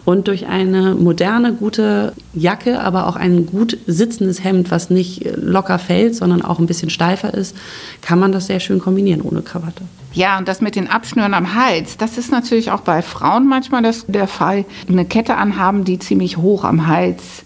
Und 0.04 0.28
durch 0.28 0.47
eine 0.47 0.95
moderne, 0.95 1.54
gute 1.54 2.12
Jacke, 2.35 2.81
aber 2.81 3.07
auch 3.07 3.16
ein 3.16 3.47
gut 3.47 3.78
sitzendes 3.87 4.45
Hemd, 4.45 4.71
was 4.71 4.90
nicht 4.90 5.25
locker 5.37 5.78
fällt, 5.78 6.14
sondern 6.14 6.43
auch 6.43 6.59
ein 6.59 6.66
bisschen 6.66 6.90
steifer 6.90 7.33
ist, 7.33 7.57
kann 8.02 8.19
man 8.19 8.33
das 8.33 8.49
sehr 8.49 8.61
schön 8.61 8.81
kombinieren 8.81 9.23
ohne 9.23 9.40
Krawatte. 9.40 9.85
Ja, 10.14 10.38
und 10.38 10.47
das 10.47 10.61
mit 10.61 10.76
den 10.76 10.88
Abschnüren 10.88 11.35
am 11.35 11.54
Hals, 11.54 11.97
das 11.97 12.18
ist 12.18 12.30
natürlich 12.30 12.71
auch 12.71 12.80
bei 12.80 13.02
Frauen 13.02 13.49
manchmal 13.49 13.83
das, 13.83 14.06
der 14.06 14.28
Fall. 14.28 14.64
Eine 14.88 15.04
Kette 15.04 15.37
anhaben, 15.37 15.85
die 15.85 15.99
ziemlich 15.99 16.37
hoch 16.37 16.62
am 16.62 16.87
Hals 16.87 17.44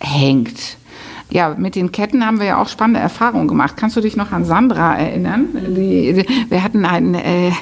hängt. 0.00 0.78
Ja, 1.28 1.54
mit 1.56 1.76
den 1.76 1.92
Ketten 1.92 2.26
haben 2.26 2.40
wir 2.40 2.46
ja 2.46 2.60
auch 2.60 2.68
spannende 2.68 3.00
Erfahrungen 3.00 3.46
gemacht. 3.46 3.76
Kannst 3.76 3.96
du 3.96 4.00
dich 4.00 4.16
noch 4.16 4.32
an 4.32 4.44
Sandra 4.44 4.96
erinnern? 4.96 5.46
Die, 5.76 6.24
wir 6.48 6.64
hatten 6.64 6.84
einen, 6.84 7.14
äh, 7.14 7.52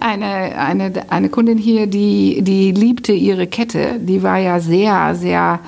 eine, 0.00 0.26
eine, 0.58 0.92
eine 1.08 1.28
Kundin 1.28 1.58
hier, 1.58 1.86
die, 1.86 2.42
die 2.42 2.72
liebte 2.72 3.12
ihre 3.12 3.46
Kette. 3.46 4.00
Die 4.00 4.22
war 4.22 4.38
ja 4.38 4.58
sehr, 4.58 5.14
sehr 5.14 5.60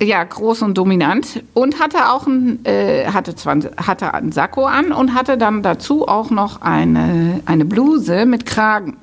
ja, 0.00 0.24
groß 0.24 0.62
und 0.62 0.78
dominant 0.78 1.42
und 1.54 1.80
hatte 1.80 2.10
auch 2.10 2.26
ein, 2.26 2.64
äh, 2.64 3.06
hatte 3.06 3.34
zwar 3.34 3.56
hatte 3.76 4.14
einen 4.14 4.32
Sakko 4.32 4.64
an 4.64 4.92
und 4.92 5.14
hatte 5.14 5.38
dann 5.38 5.62
dazu 5.62 6.06
auch 6.06 6.30
noch 6.30 6.62
eine, 6.62 7.40
eine 7.46 7.64
Bluse 7.64 8.26
mit 8.26 8.46
Kragen. 8.46 8.96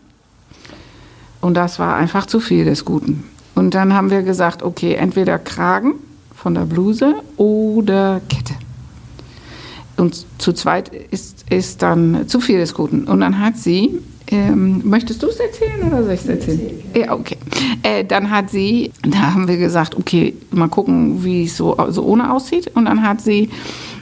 Und 1.42 1.56
das 1.56 1.78
war 1.80 1.96
einfach 1.96 2.26
zu 2.26 2.40
viel 2.40 2.66
des 2.66 2.86
Guten. 2.86 3.24
Und 3.54 3.74
dann 3.74 3.94
haben 3.94 4.10
wir 4.10 4.24
gesagt, 4.24 4.64
okay, 4.64 4.96
entweder 4.96 5.38
Kragen 5.38 5.96
von 6.34 6.56
der 6.56 6.66
Bluse 6.66 7.16
oder 7.38 8.22
Kette. 8.30 8.56
Und 9.98 10.26
zu 10.38 10.54
zweit 10.54 10.90
ist, 10.90 11.46
ist 11.50 11.82
dann 11.82 12.28
zu 12.28 12.40
viel 12.42 12.60
des 12.60 12.74
Guten. 12.74 13.06
Und 13.06 13.22
dann 13.22 13.40
hat 13.40 13.58
sie, 13.58 14.00
ähm, 14.28 14.82
möchtest 14.84 15.24
du 15.24 15.28
es 15.28 15.38
erzählen 15.38 15.84
oder 15.88 16.04
soll 16.04 16.14
ich 16.14 16.22
es 16.22 16.28
erzählen? 16.28 16.84
Ja, 16.94 17.14
okay. 17.14 17.38
Äh, 17.84 18.06
dann 18.06 18.30
hat 18.32 18.50
sie, 18.50 18.92
da 19.04 19.34
haben 19.34 19.48
wir 19.48 19.58
gesagt, 19.58 19.96
okay, 19.96 20.36
mal 20.52 20.68
gucken, 20.68 21.24
wie 21.24 21.46
es 21.46 21.58
so, 21.58 21.76
so 21.90 22.04
ohne 22.04 22.34
aussieht. 22.34 22.72
Und 22.76 22.86
dann 22.86 23.02
hat 23.02 23.22
sie 23.22 23.50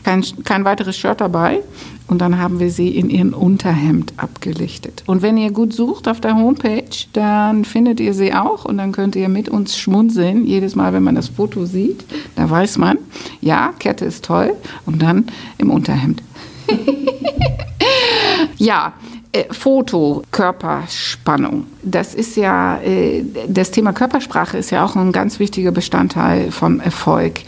kein, 0.03 0.23
kein 0.43 0.65
weiteres 0.65 0.97
Shirt 0.97 1.21
dabei. 1.21 1.61
Und 2.07 2.19
dann 2.19 2.37
haben 2.37 2.59
wir 2.59 2.69
sie 2.69 2.89
in 2.89 3.09
ihrem 3.09 3.33
Unterhemd 3.33 4.13
abgelichtet. 4.17 5.03
Und 5.07 5.21
wenn 5.21 5.37
ihr 5.37 5.51
gut 5.51 5.73
sucht 5.73 6.07
auf 6.07 6.19
der 6.19 6.35
Homepage, 6.35 6.83
dann 7.13 7.63
findet 7.63 7.99
ihr 7.99 8.13
sie 8.13 8.33
auch 8.33 8.65
und 8.65 8.77
dann 8.77 8.91
könnt 8.91 9.15
ihr 9.15 9.29
mit 9.29 9.47
uns 9.47 9.77
schmunzeln. 9.77 10.45
Jedes 10.45 10.75
Mal, 10.75 10.93
wenn 10.93 11.03
man 11.03 11.15
das 11.15 11.29
Foto 11.29 11.65
sieht, 11.65 12.03
da 12.35 12.49
weiß 12.49 12.77
man, 12.77 12.97
ja, 13.41 13.73
Kette 13.79 14.05
ist 14.05 14.25
toll. 14.25 14.53
Und 14.85 15.01
dann 15.01 15.25
im 15.57 15.71
Unterhemd. 15.71 16.21
ja, 18.57 18.93
äh, 19.33 19.45
Foto, 19.51 20.23
Körperspannung. 20.31 21.65
Das 21.83 22.15
ist 22.15 22.37
ja, 22.37 22.77
äh, 22.81 23.25
das 23.47 23.71
Thema 23.71 23.91
Körpersprache 23.91 24.57
ist 24.57 24.69
ja 24.69 24.85
auch 24.85 24.95
ein 24.95 25.11
ganz 25.11 25.39
wichtiger 25.39 25.71
Bestandteil 25.71 26.51
vom 26.51 26.79
Erfolg 26.79 27.41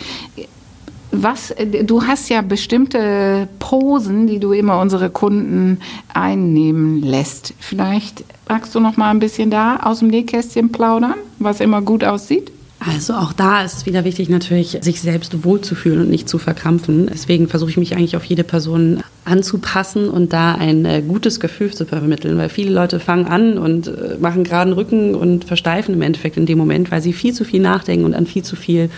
was, 1.23 1.53
du 1.83 2.03
hast 2.03 2.29
ja 2.29 2.41
bestimmte 2.41 3.47
Posen, 3.59 4.27
die 4.27 4.39
du 4.39 4.51
immer 4.51 4.79
unsere 4.79 5.09
Kunden 5.09 5.79
einnehmen 6.13 7.01
lässt. 7.01 7.53
Vielleicht 7.59 8.23
magst 8.49 8.75
du 8.75 8.79
noch 8.79 8.97
mal 8.97 9.11
ein 9.11 9.19
bisschen 9.19 9.49
da 9.49 9.77
aus 9.77 9.99
dem 9.99 10.09
Nähkästchen 10.09 10.71
plaudern, 10.71 11.15
was 11.39 11.61
immer 11.61 11.81
gut 11.81 12.03
aussieht? 12.03 12.51
Also 12.79 13.13
auch 13.13 13.33
da 13.33 13.63
ist 13.63 13.77
es 13.77 13.85
wieder 13.85 14.03
wichtig, 14.03 14.29
natürlich 14.29 14.77
sich 14.81 15.01
selbst 15.01 15.43
wohlzufühlen 15.43 16.01
und 16.01 16.09
nicht 16.09 16.27
zu 16.27 16.37
verkrampfen. 16.37 17.07
Deswegen 17.11 17.47
versuche 17.47 17.69
ich 17.69 17.77
mich 17.77 17.95
eigentlich 17.95 18.15
auf 18.15 18.25
jede 18.25 18.43
Person 18.43 19.01
anzupassen 19.23 20.09
und 20.09 20.33
da 20.33 20.53
ein 20.53 20.85
äh, 20.85 21.01
gutes 21.01 21.39
Gefühl 21.39 21.73
zu 21.73 21.85
vermitteln, 21.85 22.37
weil 22.37 22.49
viele 22.49 22.71
Leute 22.71 22.99
fangen 22.99 23.25
an 23.25 23.57
und 23.57 23.87
äh, 23.87 24.17
machen 24.19 24.43
geraden 24.43 24.73
Rücken 24.73 25.15
und 25.15 25.45
versteifen 25.45 25.95
im 25.95 26.01
Endeffekt 26.01 26.37
in 26.37 26.45
dem 26.45 26.57
Moment, 26.57 26.91
weil 26.91 27.01
sie 27.01 27.13
viel 27.13 27.33
zu 27.33 27.43
viel 27.43 27.61
nachdenken 27.61 28.05
und 28.05 28.13
an 28.13 28.27
viel 28.27 28.43
zu 28.43 28.55
viel 28.55 28.89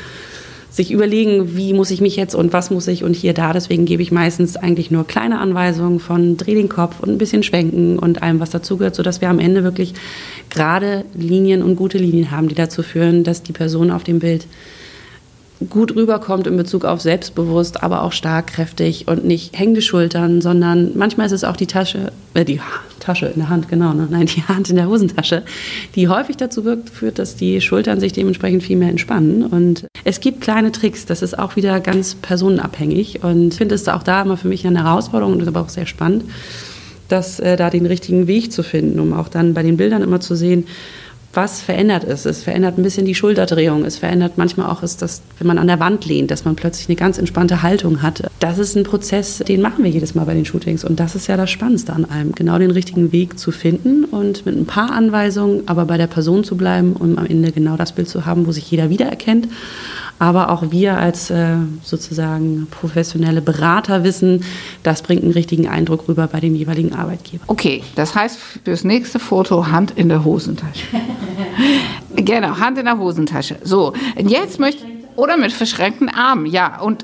sich 0.77 0.91
überlegen, 0.91 1.57
wie 1.57 1.74
muss 1.74 1.91
ich 1.91 2.01
mich 2.01 2.15
jetzt 2.15 2.36
und 2.36 2.53
was 2.53 2.72
muss 2.72 2.88
ich 2.88 3.03
und 3.03 3.15
hier 3.15 3.34
da. 3.34 3.51
Deswegen 3.51 3.86
gebe 3.86 4.01
ich 4.01 4.12
meistens 4.12 4.55
eigentlich 4.55 4.91
nur 4.91 5.07
kleine 5.07 5.39
Anweisungen 5.39 6.00
von 6.00 6.38
dreh 6.38 6.53
den 6.53 6.69
Kopf 6.69 7.00
und 7.01 7.10
ein 7.10 7.17
bisschen 7.17 7.43
schwenken 7.43 8.00
und 8.00 8.22
allem, 8.22 8.39
was 8.39 8.51
dazugehört, 8.51 8.96
sodass 8.96 9.19
wir 9.19 9.29
am 9.29 9.39
Ende 9.39 9.63
wirklich 9.63 9.93
gerade 10.49 11.05
Linien 11.13 11.61
und 11.61 11.75
gute 11.75 11.97
Linien 11.97 12.31
haben, 12.31 12.47
die 12.47 12.55
dazu 12.55 12.83
führen, 12.83 13.23
dass 13.23 13.43
die 13.43 13.53
Person 13.53 13.91
auf 13.91 14.03
dem 14.03 14.19
Bild 14.19 14.47
gut 15.69 15.95
rüberkommt 15.95 16.45
in 16.45 16.55
Bezug 16.55 16.85
auf 16.85 17.01
selbstbewusst, 17.01 17.81
aber 17.81 18.03
auch 18.03 18.11
stark, 18.11 18.47
kräftig 18.47 19.07
und 19.07 19.25
nicht 19.25 19.57
hängende 19.57 19.81
Schultern, 19.81 20.41
sondern 20.41 20.91
manchmal 20.95 21.25
ist 21.25 21.31
es 21.31 21.43
auch 21.43 21.55
die 21.55 21.65
Tasche, 21.65 22.11
äh, 22.35 22.45
die 22.45 22.59
Tasche 22.99 23.27
in 23.27 23.39
der 23.39 23.49
Hand, 23.49 23.67
genau, 23.67 23.93
ne? 23.93 24.07
nein, 24.09 24.27
die 24.27 24.43
Hand 24.43 24.69
in 24.69 24.75
der 24.75 24.87
Hosentasche, 24.87 25.43
die 25.95 26.07
häufig 26.07 26.37
dazu 26.37 26.63
wirkt, 26.63 26.89
führt, 26.89 27.17
dass 27.17 27.35
die 27.35 27.59
Schultern 27.61 27.99
sich 27.99 28.13
dementsprechend 28.13 28.63
viel 28.63 28.77
mehr 28.77 28.89
entspannen. 28.89 29.43
Und 29.45 29.87
es 30.03 30.19
gibt 30.19 30.41
kleine 30.41 30.71
Tricks, 30.71 31.05
das 31.05 31.21
ist 31.21 31.37
auch 31.37 31.55
wieder 31.55 31.79
ganz 31.79 32.15
personenabhängig 32.15 33.23
und 33.23 33.53
ich 33.53 33.57
finde 33.57 33.75
es 33.75 33.87
auch 33.87 34.03
da 34.03 34.21
immer 34.21 34.37
für 34.37 34.47
mich 34.47 34.65
eine 34.67 34.83
Herausforderung 34.83 35.33
und 35.33 35.41
ist 35.41 35.47
aber 35.47 35.61
auch 35.61 35.69
sehr 35.69 35.87
spannend, 35.87 36.23
dass 37.07 37.39
äh, 37.39 37.55
da 37.55 37.69
den 37.69 37.85
richtigen 37.85 38.27
Weg 38.27 38.51
zu 38.51 38.63
finden, 38.63 38.99
um 38.99 39.13
auch 39.13 39.29
dann 39.29 39.53
bei 39.53 39.63
den 39.63 39.77
Bildern 39.77 40.01
immer 40.01 40.19
zu 40.19 40.35
sehen, 40.35 40.65
was 41.34 41.62
verändert 41.62 42.03
ist. 42.03 42.25
Es 42.25 42.43
verändert 42.43 42.77
ein 42.77 42.84
bisschen 42.84 43.05
die 43.05 43.15
Schulterdrehung. 43.15 43.86
Es 43.86 43.98
verändert 43.98 44.34
manchmal 44.38 44.69
auch, 44.69 44.81
ist 44.81 45.01
das, 45.01 45.22
wenn 45.38 45.48
man 45.48 45.57
an 45.57 45.67
der 45.67 45.79
Wand 45.79 46.05
lehnt, 46.05 46.31
dass 46.31 46.46
man 46.46 46.55
plötzlich 46.55 46.89
eine 46.89 46.96
ganz 46.96 47.17
entspannte 47.17 47.62
Haltung 47.62 48.01
hat. 48.01 48.24
Das 48.39 48.57
ist 48.57 48.75
ein 48.75 48.84
Prozess, 48.84 49.39
den 49.39 49.62
machen 49.62 49.84
wir 49.84 49.91
jedes 49.91 50.15
Mal 50.15 50.25
bei 50.25 50.34
den 50.34 50.46
Shootings. 50.46 50.84
Und 50.84 51.00
das 51.00 51.15
ist 51.15 51.27
ja 51.27 51.38
das 51.38 51.51
Spannendste 51.51 51.93
an 51.93 52.05
allem, 52.05 52.34
genau 52.34 52.57
den 52.57 52.72
richtigen 52.72 53.12
Weg 53.12 53.38
zu 53.38 53.51
finden 53.51 54.05
und 54.05 54.46
mit 54.46 54.55
ein 54.55 54.65
paar 54.65 54.91
Anweisungen, 54.91 55.67
aber 55.67 55.86
bei 55.86 55.98
der 55.98 56.07
Person 56.07 56.43
zu 56.43 56.57
bleiben, 56.57 56.93
um 56.93 57.17
am 57.17 57.25
Ende 57.25 57.51
genau 57.51 57.77
das 57.77 57.91
Bild 57.91 58.10
zu 58.10 58.25
haben, 58.25 58.48
wo 58.48 58.51
sich 58.51 58.69
jeder 58.72 58.89
wiedererkennt 58.89 59.48
aber 60.19 60.50
auch 60.50 60.72
wir 60.72 60.98
als 60.98 61.29
äh, 61.29 61.57
sozusagen 61.84 62.67
professionelle 62.72 63.41
Berater 63.41 64.03
wissen, 64.03 64.43
das 64.84 65.01
bringt 65.01 65.24
einen 65.24 65.31
richtigen 65.31 65.67
Eindruck 65.67 66.07
rüber 66.07 66.27
bei 66.27 66.39
dem 66.39 66.55
jeweiligen 66.55 66.93
Arbeitgeber. 66.93 67.43
Okay, 67.48 67.84
das 67.96 68.15
heißt 68.15 68.38
fürs 68.63 68.84
nächste 68.84 69.19
Foto 69.19 69.67
Hand 69.67 69.91
in 69.91 70.10
der 70.10 70.24
Hosentasche. 70.24 70.86
genau, 72.15 72.59
Hand 72.59 72.77
in 72.77 72.86
der 72.86 72.97
Hosentasche. 72.97 73.57
So, 73.63 73.93
jetzt 74.17 74.59
möchte 74.59 74.86
oder 75.15 75.36
mit 75.36 75.51
verschränkten 75.51 76.09
Armen, 76.09 76.45
ja. 76.45 76.79
Und 76.79 77.03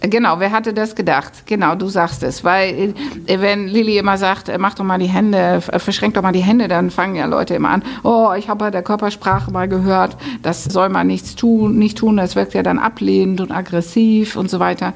Genau, 0.00 0.38
wer 0.40 0.52
hatte 0.52 0.74
das 0.74 0.94
gedacht? 0.94 1.46
Genau, 1.46 1.74
du 1.74 1.88
sagst 1.88 2.22
es. 2.22 2.44
Weil, 2.44 2.94
äh, 3.26 3.40
wenn 3.40 3.66
Lilly 3.66 3.98
immer 3.98 4.18
sagt, 4.18 4.48
äh, 4.48 4.58
mach 4.58 4.74
doch 4.74 4.84
mal 4.84 4.98
die 4.98 5.06
Hände, 5.06 5.62
äh, 5.72 5.78
verschränk 5.78 6.14
doch 6.14 6.22
mal 6.22 6.32
die 6.32 6.40
Hände, 6.40 6.68
dann 6.68 6.90
fangen 6.90 7.16
ja 7.16 7.24
Leute 7.24 7.54
immer 7.54 7.70
an, 7.70 7.82
oh, 8.04 8.32
ich 8.36 8.48
habe 8.48 8.58
bei 8.58 8.70
der 8.70 8.82
Körpersprache 8.82 9.50
mal 9.50 9.68
gehört, 9.68 10.16
das 10.42 10.64
soll 10.64 10.90
man 10.90 11.06
nichts 11.06 11.34
tun, 11.34 11.78
nicht 11.78 11.98
tun, 11.98 12.18
das 12.18 12.36
wirkt 12.36 12.52
ja 12.54 12.62
dann 12.62 12.78
ablehnend 12.78 13.40
und 13.40 13.50
aggressiv 13.50 14.36
und 14.36 14.50
so 14.50 14.60
weiter. 14.60 14.92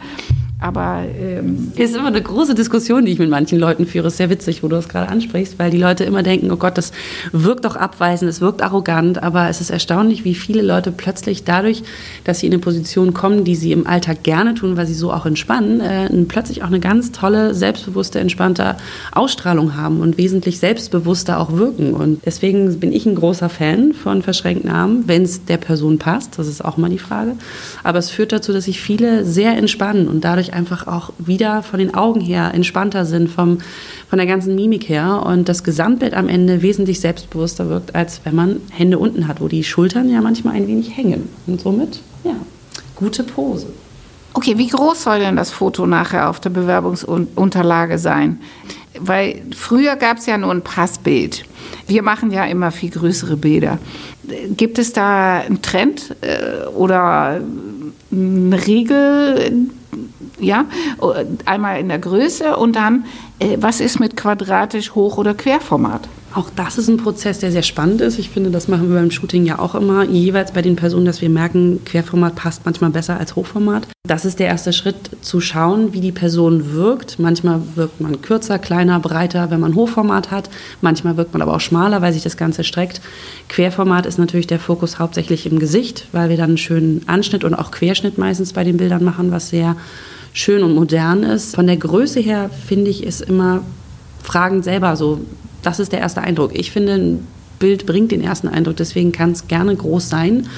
Aber 0.60 1.04
ähm 1.18 1.72
ist 1.76 1.96
immer 1.96 2.08
eine 2.08 2.22
große 2.22 2.54
Diskussion, 2.54 3.04
die 3.04 3.12
ich 3.12 3.18
mit 3.18 3.30
manchen 3.30 3.58
Leuten 3.58 3.86
führe. 3.86 4.08
Ist 4.08 4.18
sehr 4.18 4.30
witzig, 4.30 4.62
wo 4.62 4.68
du 4.68 4.76
das 4.76 4.88
gerade 4.88 5.08
ansprichst, 5.08 5.58
weil 5.58 5.70
die 5.70 5.78
Leute 5.78 6.04
immer 6.04 6.22
denken, 6.22 6.50
oh 6.50 6.56
Gott, 6.56 6.76
das 6.76 6.92
wirkt 7.32 7.64
doch 7.64 7.76
abweisend, 7.76 8.28
es 8.28 8.40
wirkt 8.40 8.62
arrogant. 8.62 9.22
Aber 9.22 9.48
es 9.48 9.60
ist 9.60 9.70
erstaunlich, 9.70 10.24
wie 10.24 10.34
viele 10.34 10.62
Leute 10.62 10.92
plötzlich 10.92 11.44
dadurch, 11.44 11.82
dass 12.24 12.40
sie 12.40 12.46
in 12.46 12.52
eine 12.52 12.60
Position 12.60 13.14
kommen, 13.14 13.44
die 13.44 13.54
sie 13.54 13.72
im 13.72 13.86
Alltag 13.86 14.22
gerne 14.22 14.54
tun, 14.54 14.76
weil 14.76 14.86
sie 14.86 14.94
so 14.94 15.12
auch 15.12 15.26
entspannen, 15.26 15.80
äh, 15.80 16.08
plötzlich 16.24 16.62
auch 16.62 16.68
eine 16.68 16.80
ganz 16.80 17.12
tolle, 17.12 17.54
selbstbewusste, 17.54 18.20
entspannte 18.20 18.76
Ausstrahlung 19.12 19.76
haben 19.76 20.00
und 20.00 20.18
wesentlich 20.18 20.58
selbstbewusster 20.58 21.40
auch 21.40 21.52
wirken. 21.52 21.94
Und 21.94 22.24
deswegen 22.26 22.78
bin 22.78 22.92
ich 22.92 23.06
ein 23.06 23.14
großer 23.14 23.48
Fan 23.48 23.92
von 23.92 24.22
verschränkten 24.22 24.70
Armen, 24.70 25.04
wenn 25.06 25.22
es 25.22 25.44
der 25.44 25.56
Person 25.56 25.98
passt. 25.98 26.38
Das 26.38 26.46
ist 26.46 26.64
auch 26.64 26.76
mal 26.76 26.90
die 26.90 26.98
Frage. 26.98 27.36
Aber 27.82 27.98
es 27.98 28.10
führt 28.10 28.32
dazu, 28.32 28.52
dass 28.52 28.64
sich 28.64 28.80
viele 28.80 29.24
sehr 29.24 29.56
entspannen 29.56 30.08
und 30.08 30.24
dadurch 30.24 30.49
einfach 30.52 30.86
auch 30.86 31.12
wieder 31.18 31.62
von 31.62 31.78
den 31.78 31.94
Augen 31.94 32.20
her 32.20 32.52
entspannter 32.54 33.04
sind, 33.04 33.28
vom, 33.28 33.58
von 34.08 34.18
der 34.18 34.26
ganzen 34.26 34.54
Mimik 34.54 34.88
her 34.88 35.22
und 35.24 35.48
das 35.48 35.64
Gesamtbild 35.64 36.14
am 36.14 36.28
Ende 36.28 36.62
wesentlich 36.62 37.00
selbstbewusster 37.00 37.68
wirkt, 37.68 37.94
als 37.94 38.20
wenn 38.24 38.34
man 38.34 38.60
Hände 38.70 38.98
unten 38.98 39.28
hat, 39.28 39.40
wo 39.40 39.48
die 39.48 39.64
Schultern 39.64 40.08
ja 40.08 40.20
manchmal 40.20 40.54
ein 40.54 40.66
wenig 40.66 40.96
hängen. 40.96 41.28
Und 41.46 41.60
somit, 41.60 42.00
ja, 42.24 42.36
gute 42.96 43.22
Pose. 43.24 43.68
Okay, 44.32 44.58
wie 44.58 44.68
groß 44.68 45.02
soll 45.02 45.18
denn 45.18 45.36
das 45.36 45.50
Foto 45.50 45.86
nachher 45.86 46.30
auf 46.30 46.38
der 46.40 46.50
Bewerbungsunterlage 46.50 47.98
sein? 47.98 48.40
Weil 48.98 49.42
früher 49.56 49.96
gab 49.96 50.18
es 50.18 50.26
ja 50.26 50.38
nur 50.38 50.52
ein 50.52 50.62
Passbild. 50.62 51.44
Wir 51.86 52.02
machen 52.02 52.30
ja 52.30 52.44
immer 52.44 52.70
viel 52.70 52.90
größere 52.90 53.36
Bilder. 53.36 53.78
Gibt 54.56 54.78
es 54.78 54.92
da 54.92 55.38
einen 55.38 55.62
Trend 55.62 56.14
äh, 56.20 56.66
oder 56.68 57.40
eine 58.12 58.66
Regel, 58.66 59.68
ja, 60.40 60.64
einmal 61.44 61.80
in 61.80 61.88
der 61.88 61.98
Größe 61.98 62.56
und 62.56 62.76
dann, 62.76 63.04
äh, 63.38 63.56
was 63.60 63.80
ist 63.80 64.00
mit 64.00 64.16
quadratisch, 64.16 64.94
Hoch- 64.94 65.18
oder 65.18 65.34
Querformat? 65.34 66.08
Auch 66.32 66.48
das 66.54 66.78
ist 66.78 66.88
ein 66.88 66.96
Prozess, 66.96 67.40
der 67.40 67.50
sehr 67.50 67.62
spannend 67.62 68.00
ist. 68.00 68.16
Ich 68.20 68.30
finde, 68.30 68.50
das 68.50 68.68
machen 68.68 68.88
wir 68.88 69.00
beim 69.00 69.10
Shooting 69.10 69.44
ja 69.46 69.58
auch 69.58 69.74
immer, 69.74 70.04
jeweils 70.04 70.52
bei 70.52 70.62
den 70.62 70.76
Personen, 70.76 71.04
dass 71.04 71.20
wir 71.20 71.28
merken, 71.28 71.84
Querformat 71.84 72.36
passt 72.36 72.64
manchmal 72.64 72.90
besser 72.90 73.18
als 73.18 73.34
Hochformat. 73.34 73.88
Das 74.06 74.24
ist 74.24 74.38
der 74.38 74.46
erste 74.46 74.72
Schritt, 74.72 75.10
zu 75.22 75.40
schauen, 75.40 75.92
wie 75.92 76.00
die 76.00 76.12
Person 76.12 76.72
wirkt. 76.72 77.18
Manchmal 77.18 77.60
wirkt 77.74 78.00
man 78.00 78.22
kürzer, 78.22 78.60
kleiner, 78.60 79.00
breiter, 79.00 79.50
wenn 79.50 79.58
man 79.58 79.74
Hochformat 79.74 80.30
hat. 80.30 80.50
Manchmal 80.80 81.16
wirkt 81.16 81.32
man 81.32 81.42
aber 81.42 81.54
auch 81.54 81.60
schmaler, 81.60 82.00
weil 82.00 82.12
sich 82.12 82.22
das 82.22 82.36
Ganze 82.36 82.62
streckt. 82.62 83.00
Querformat 83.48 84.06
ist 84.06 84.18
natürlich 84.18 84.46
der 84.46 84.60
Fokus 84.60 85.00
hauptsächlich 85.00 85.46
im 85.46 85.58
Gesicht, 85.58 86.06
weil 86.12 86.28
wir 86.28 86.36
dann 86.36 86.50
einen 86.50 86.58
schönen 86.58 87.02
Anschnitt 87.08 87.42
und 87.42 87.54
auch 87.54 87.72
Querschnitt 87.72 88.18
meistens 88.18 88.52
bei 88.52 88.62
den 88.62 88.76
Bildern 88.76 89.02
machen, 89.02 89.32
was 89.32 89.48
sehr 89.48 89.74
schön 90.32 90.62
und 90.62 90.74
modern 90.74 91.22
ist. 91.22 91.54
Von 91.54 91.66
der 91.66 91.76
Größe 91.76 92.20
her 92.20 92.50
finde 92.66 92.90
ich 92.90 93.06
es 93.06 93.20
immer 93.20 93.62
fragend 94.22 94.64
selber 94.64 94.96
so. 94.96 95.20
Das 95.62 95.78
ist 95.80 95.92
der 95.92 96.00
erste 96.00 96.22
Eindruck. 96.22 96.52
Ich 96.54 96.70
finde, 96.70 96.94
ein 96.94 97.26
Bild 97.58 97.86
bringt 97.86 98.10
den 98.10 98.22
ersten 98.22 98.48
Eindruck, 98.48 98.76
deswegen 98.76 99.12
kann 99.12 99.32
es 99.32 99.46
gerne 99.46 99.76
groß 99.76 100.08
sein. 100.08 100.48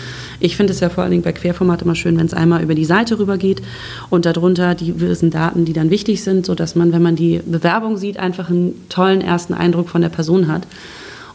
Ich 0.41 0.57
finde 0.57 0.73
es 0.73 0.81
ja 0.81 0.89
vor 0.89 1.03
allen 1.03 1.11
Dingen 1.11 1.25
bei 1.25 1.33
Querformat 1.33 1.83
immer 1.83 1.97
schön, 1.97 2.17
wenn 2.17 2.27
es 2.27 2.33
einmal 2.33 2.63
über 2.63 2.75
die 2.75 2.85
Seite 2.85 3.19
rüber 3.19 3.37
geht 3.37 3.61
und 4.09 4.25
darunter 4.25 4.75
die 4.75 4.93
gewissen 4.93 5.31
Daten, 5.31 5.65
die 5.65 5.73
dann 5.73 5.91
wichtig 5.91 6.23
sind, 6.23 6.47
sodass 6.47 6.77
man, 6.77 6.93
wenn 6.93 7.03
man 7.03 7.17
die 7.17 7.41
Bewerbung 7.45 7.97
sieht, 7.97 8.19
einfach 8.19 8.49
einen 8.49 8.89
tollen 8.89 9.21
ersten 9.21 9.53
Eindruck 9.53 9.89
von 9.89 10.01
der 10.01 10.09
Person 10.11 10.47
hat 10.47 10.67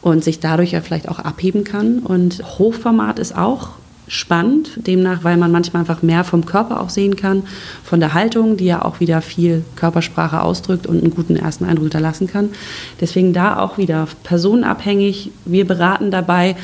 und 0.02 0.24
sich 0.24 0.40
dadurch 0.40 0.72
ja 0.72 0.82
vielleicht 0.82 1.10
auch 1.10 1.20
abheben 1.20 1.66
kann. 1.66 2.00
Und 2.00 2.42
Hochformat 2.58 3.20
ist 3.20 3.36
auch 3.36 3.72
spannend, 4.08 4.72
demnach, 4.88 5.24
weil 5.24 5.38
man 5.38 5.52
manchmal 5.52 5.82
einfach 5.82 6.02
mehr 6.02 6.24
vom 6.24 6.46
Körper 6.46 6.82
auch 6.82 6.90
sehen 6.90 7.16
kann, 7.16 7.44
von 7.84 8.00
der 8.00 8.14
Haltung, 8.14 8.58
die 8.58 8.66
ja 8.66 8.84
auch 8.84 9.00
wieder 9.00 9.22
viel 9.22 9.64
Körpersprache 9.76 10.42
ausdrückt 10.42 10.88
und 10.88 11.02
einen 11.02 11.14
guten 11.14 11.36
ersten 11.36 11.66
Eindruck 11.66 11.86
hinterlassen 11.86 12.28
kann. 12.28 12.50
Deswegen 13.02 13.34
da 13.34 13.60
auch 13.60 13.78
wieder 13.78 14.08
personenabhängig. 14.24 15.32
Wir 15.46 15.68
beraten 15.68 16.12
dabei 16.12 16.56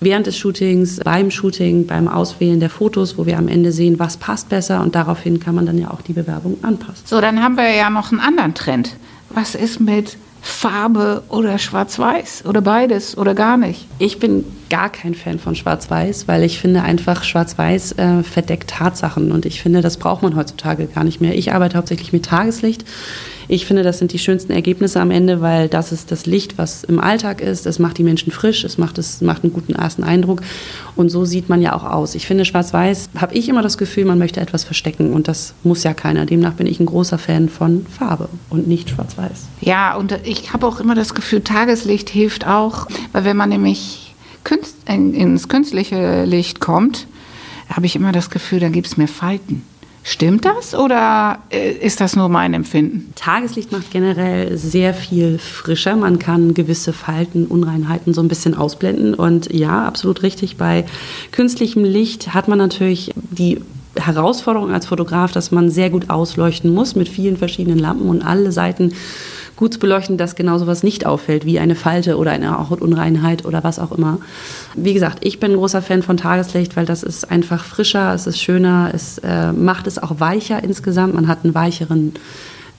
während 0.00 0.26
des 0.26 0.36
Shootings, 0.36 1.00
beim 1.04 1.30
Shooting, 1.30 1.86
beim 1.86 2.08
Auswählen 2.08 2.60
der 2.60 2.70
Fotos, 2.70 3.16
wo 3.18 3.26
wir 3.26 3.38
am 3.38 3.48
Ende 3.48 3.72
sehen, 3.72 3.98
was 3.98 4.16
passt 4.16 4.48
besser 4.48 4.82
und 4.82 4.94
daraufhin 4.94 5.40
kann 5.40 5.54
man 5.54 5.66
dann 5.66 5.78
ja 5.78 5.90
auch 5.90 6.02
die 6.02 6.12
Bewerbung 6.12 6.58
anpassen. 6.62 7.04
So, 7.04 7.20
dann 7.20 7.42
haben 7.42 7.56
wir 7.56 7.70
ja 7.74 7.88
noch 7.88 8.10
einen 8.10 8.20
anderen 8.20 8.54
Trend. 8.54 8.96
Was 9.30 9.54
ist 9.54 9.80
mit 9.80 10.18
Farbe 10.44 11.22
oder 11.28 11.56
Schwarz-Weiß 11.56 12.46
oder 12.46 12.60
beides 12.60 13.16
oder 13.16 13.32
gar 13.32 13.56
nicht? 13.56 13.86
Ich 14.00 14.18
bin 14.18 14.44
gar 14.70 14.90
kein 14.90 15.14
Fan 15.14 15.38
von 15.38 15.54
Schwarz-Weiß, 15.54 16.26
weil 16.26 16.42
ich 16.42 16.58
finde 16.58 16.82
einfach 16.82 17.22
Schwarz-Weiß 17.22 17.92
äh, 17.92 18.22
verdeckt 18.24 18.70
Tatsachen 18.70 19.30
und 19.30 19.46
ich 19.46 19.62
finde, 19.62 19.82
das 19.82 19.98
braucht 19.98 20.22
man 20.22 20.34
heutzutage 20.34 20.86
gar 20.86 21.04
nicht 21.04 21.20
mehr. 21.20 21.36
Ich 21.36 21.52
arbeite 21.52 21.78
hauptsächlich 21.78 22.12
mit 22.12 22.24
Tageslicht. 22.24 22.84
Ich 23.52 23.66
finde, 23.66 23.82
das 23.82 23.98
sind 23.98 24.14
die 24.14 24.18
schönsten 24.18 24.50
Ergebnisse 24.50 24.98
am 24.98 25.10
Ende, 25.10 25.42
weil 25.42 25.68
das 25.68 25.92
ist 25.92 26.10
das 26.10 26.24
Licht, 26.24 26.56
was 26.56 26.84
im 26.84 26.98
Alltag 26.98 27.42
ist. 27.42 27.66
Es 27.66 27.78
macht 27.78 27.98
die 27.98 28.02
Menschen 28.02 28.32
frisch, 28.32 28.64
es 28.64 28.78
macht, 28.78 28.96
es 28.96 29.20
macht 29.20 29.44
einen 29.44 29.52
guten 29.52 29.74
ersten 29.74 30.04
Eindruck. 30.04 30.40
Und 30.96 31.10
so 31.10 31.26
sieht 31.26 31.50
man 31.50 31.60
ja 31.60 31.74
auch 31.74 31.84
aus. 31.84 32.14
Ich 32.14 32.26
finde, 32.26 32.46
Schwarz-Weiß 32.46 33.10
habe 33.14 33.34
ich 33.34 33.50
immer 33.50 33.60
das 33.60 33.76
Gefühl, 33.76 34.06
man 34.06 34.16
möchte 34.16 34.40
etwas 34.40 34.64
verstecken. 34.64 35.12
Und 35.12 35.28
das 35.28 35.52
muss 35.64 35.82
ja 35.82 35.92
keiner. 35.92 36.24
Demnach 36.24 36.54
bin 36.54 36.66
ich 36.66 36.80
ein 36.80 36.86
großer 36.86 37.18
Fan 37.18 37.50
von 37.50 37.84
Farbe 37.84 38.30
und 38.48 38.68
nicht 38.68 38.88
Schwarz-Weiß. 38.88 39.48
Ja, 39.60 39.96
und 39.96 40.18
ich 40.24 40.54
habe 40.54 40.66
auch 40.66 40.80
immer 40.80 40.94
das 40.94 41.12
Gefühl, 41.12 41.42
Tageslicht 41.42 42.08
hilft 42.08 42.46
auch, 42.46 42.86
weil 43.12 43.26
wenn 43.26 43.36
man 43.36 43.50
nämlich 43.50 44.14
ins 44.86 45.48
künstliche 45.48 46.24
Licht 46.24 46.60
kommt, 46.60 47.06
habe 47.68 47.84
ich 47.84 47.96
immer 47.96 48.12
das 48.12 48.30
Gefühl, 48.30 48.60
da 48.60 48.70
gibt 48.70 48.86
es 48.86 48.96
mehr 48.96 49.08
Falten. 49.08 49.62
Stimmt 50.04 50.44
das 50.44 50.74
oder 50.74 51.38
äh, 51.50 51.70
ist 51.72 52.00
das 52.00 52.16
nur 52.16 52.28
mein 52.28 52.54
Empfinden? 52.54 53.12
Tageslicht 53.14 53.70
macht 53.70 53.92
generell 53.92 54.58
sehr 54.58 54.94
viel 54.94 55.38
frischer. 55.38 55.94
Man 55.94 56.18
kann 56.18 56.54
gewisse 56.54 56.92
Falten, 56.92 57.46
Unreinheiten 57.46 58.12
so 58.12 58.20
ein 58.20 58.28
bisschen 58.28 58.54
ausblenden. 58.54 59.14
Und 59.14 59.52
ja, 59.52 59.86
absolut 59.86 60.24
richtig. 60.24 60.56
Bei 60.56 60.84
künstlichem 61.30 61.84
Licht 61.84 62.34
hat 62.34 62.48
man 62.48 62.58
natürlich 62.58 63.12
die 63.14 63.60
Herausforderung 63.94 64.72
als 64.72 64.86
Fotograf, 64.86 65.30
dass 65.32 65.52
man 65.52 65.70
sehr 65.70 65.90
gut 65.90 66.10
ausleuchten 66.10 66.74
muss 66.74 66.96
mit 66.96 67.08
vielen 67.08 67.36
verschiedenen 67.36 67.78
Lampen 67.78 68.08
und 68.08 68.22
alle 68.22 68.50
Seiten 68.50 68.94
gut 69.62 69.74
zu 69.74 69.78
beleuchten, 69.78 70.16
dass 70.16 70.34
genau 70.34 70.58
sowas 70.58 70.82
nicht 70.82 71.06
auffällt, 71.06 71.46
wie 71.46 71.60
eine 71.60 71.76
Falte 71.76 72.18
oder 72.18 72.32
eine 72.32 72.68
Hautunreinheit 72.68 73.44
oder 73.44 73.62
was 73.62 73.78
auch 73.78 73.92
immer. 73.92 74.18
Wie 74.74 74.92
gesagt, 74.92 75.18
ich 75.20 75.38
bin 75.38 75.52
ein 75.52 75.56
großer 75.56 75.82
Fan 75.82 76.02
von 76.02 76.16
Tageslicht, 76.16 76.74
weil 76.74 76.84
das 76.84 77.04
ist 77.04 77.30
einfach 77.30 77.62
frischer, 77.62 78.12
es 78.12 78.26
ist 78.26 78.40
schöner, 78.40 78.90
es 78.92 79.18
äh, 79.18 79.52
macht 79.52 79.86
es 79.86 80.02
auch 80.02 80.18
weicher 80.18 80.64
insgesamt. 80.64 81.14
Man 81.14 81.28
hat 81.28 81.44
einen 81.44 81.54
weicheren 81.54 82.12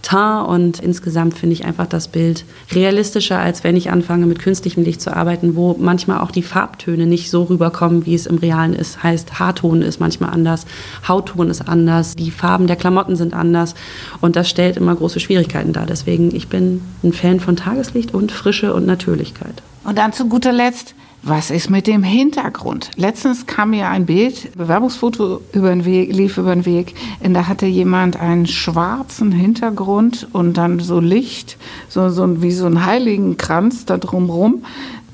Teint 0.04 0.48
und 0.48 0.80
insgesamt 0.80 1.38
finde 1.38 1.54
ich 1.54 1.66
einfach 1.66 1.88
das 1.88 2.08
Bild 2.08 2.46
realistischer, 2.72 3.40
als 3.40 3.64
wenn 3.64 3.76
ich 3.76 3.90
anfange 3.90 4.28
mit 4.28 4.40
künstlichem 4.40 4.84
Licht 4.84 5.02
zu 5.02 5.16
arbeiten, 5.16 5.56
wo 5.56 5.76
manchmal 5.80 6.20
auch 6.20 6.30
die 6.30 6.44
Farbtöne 6.44 7.08
nicht 7.08 7.32
so 7.32 7.44
rüberkommen, 7.44 8.06
wie 8.06 8.14
es 8.14 8.28
im 8.28 8.38
Realen 8.38 8.74
ist. 8.74 9.02
Heißt, 9.02 9.40
Haarton 9.40 9.82
ist 9.82 10.00
manchmal 10.00 10.30
anders, 10.32 10.66
Hautton 11.08 11.50
ist 11.50 11.68
anders, 11.68 12.16
die 12.16 12.30
Farben 12.30 12.68
der 12.68 12.76
Klamotten 12.76 13.16
sind 13.16 13.34
anders 13.34 13.74
und 14.22 14.36
das 14.36 14.50
stellt 14.50 14.78
immer 14.78 14.94
große 14.96 15.20
Schwierigkeiten 15.20 15.74
dar. 15.74 15.86
Deswegen, 15.86 16.36
ich 16.36 16.48
bin 16.48 16.82
ein 17.04 17.14
Fan 17.14 17.40
von 17.40 17.56
Tageslicht 17.56 18.14
und 18.14 18.32
Frische 18.32 18.74
und 18.74 18.86
Natürlichkeit. 18.86 19.64
Und 19.84 19.98
dann 19.98 20.14
zu 20.14 20.28
guter 20.28 20.52
Letzt, 20.54 20.96
was 21.24 21.52
ist 21.52 21.70
mit 21.70 21.88
dem 21.88 22.04
Hintergrund? 22.04 22.92
Letztens 22.98 23.46
kam 23.46 23.72
mir 23.72 23.88
ein 23.90 24.06
Bild, 24.06 24.56
Bewerbungsfoto 24.58 25.42
über 25.54 25.70
den 25.70 25.86
Weg, 25.86 26.14
lief 26.14 26.38
über 26.38 26.54
den 26.54 26.66
Weg, 26.66 26.96
und 27.24 27.34
da 27.34 27.48
hatte 27.48 27.66
jemand 27.66 28.20
einen 28.20 28.46
schwarzen 28.46 29.32
Hintergrund 29.32 30.28
und 30.34 30.58
dann 30.58 30.80
so 30.80 31.00
Licht, 31.00 31.58
so, 31.88 32.10
so 32.10 32.42
wie 32.42 32.52
so 32.52 32.66
ein 32.66 32.86
Heiligenkranz 32.86 33.86
da 33.86 33.98
drumrum. 33.98 34.64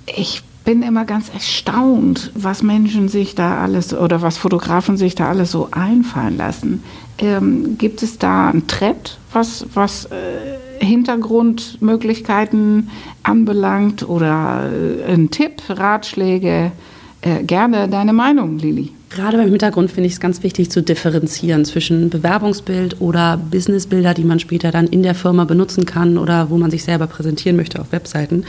Ich 0.07 0.43
bin 0.65 0.83
immer 0.83 1.05
ganz 1.05 1.29
erstaunt, 1.29 2.31
was 2.35 2.63
Menschen 2.63 3.07
sich 3.07 3.33
da 3.35 3.61
alles 3.61 3.93
oder 3.93 4.21
was 4.21 4.37
Fotografen 4.37 4.97
sich 4.97 5.15
da 5.15 5.29
alles 5.29 5.51
so 5.51 5.69
einfallen 5.71 6.37
lassen. 6.37 6.83
Ähm, 7.17 7.77
gibt 7.77 8.03
es 8.03 8.17
da 8.17 8.49
einen 8.49 8.67
Trend, 8.67 9.17
was, 9.33 9.65
was 9.73 10.05
äh, 10.05 10.58
Hintergrundmöglichkeiten 10.79 12.89
anbelangt 13.23 14.07
oder 14.07 14.69
äh, 14.71 15.03
ein 15.11 15.29
Tipp, 15.29 15.61
Ratschläge, 15.69 16.71
äh, 17.21 17.43
gerne 17.43 17.87
deine 17.87 18.13
Meinung, 18.13 18.57
Lili. 18.57 18.91
Gerade 19.09 19.37
beim 19.37 19.49
Hintergrund 19.49 19.91
finde 19.91 20.07
ich 20.07 20.13
es 20.13 20.19
ganz 20.19 20.43
wichtig 20.43 20.69
zu 20.69 20.83
differenzieren 20.83 21.65
zwischen 21.65 22.11
Bewerbungsbild 22.11 23.01
oder 23.01 23.37
Businessbilder, 23.37 24.13
die 24.13 24.23
man 24.23 24.39
später 24.39 24.71
dann 24.71 24.85
in 24.85 25.01
der 25.01 25.15
Firma 25.15 25.45
benutzen 25.45 25.85
kann 25.85 26.19
oder 26.19 26.51
wo 26.51 26.57
man 26.57 26.69
sich 26.69 26.83
selber 26.83 27.07
präsentieren 27.07 27.57
möchte 27.57 27.81
auf 27.81 27.91
Webseiten. 27.91 28.45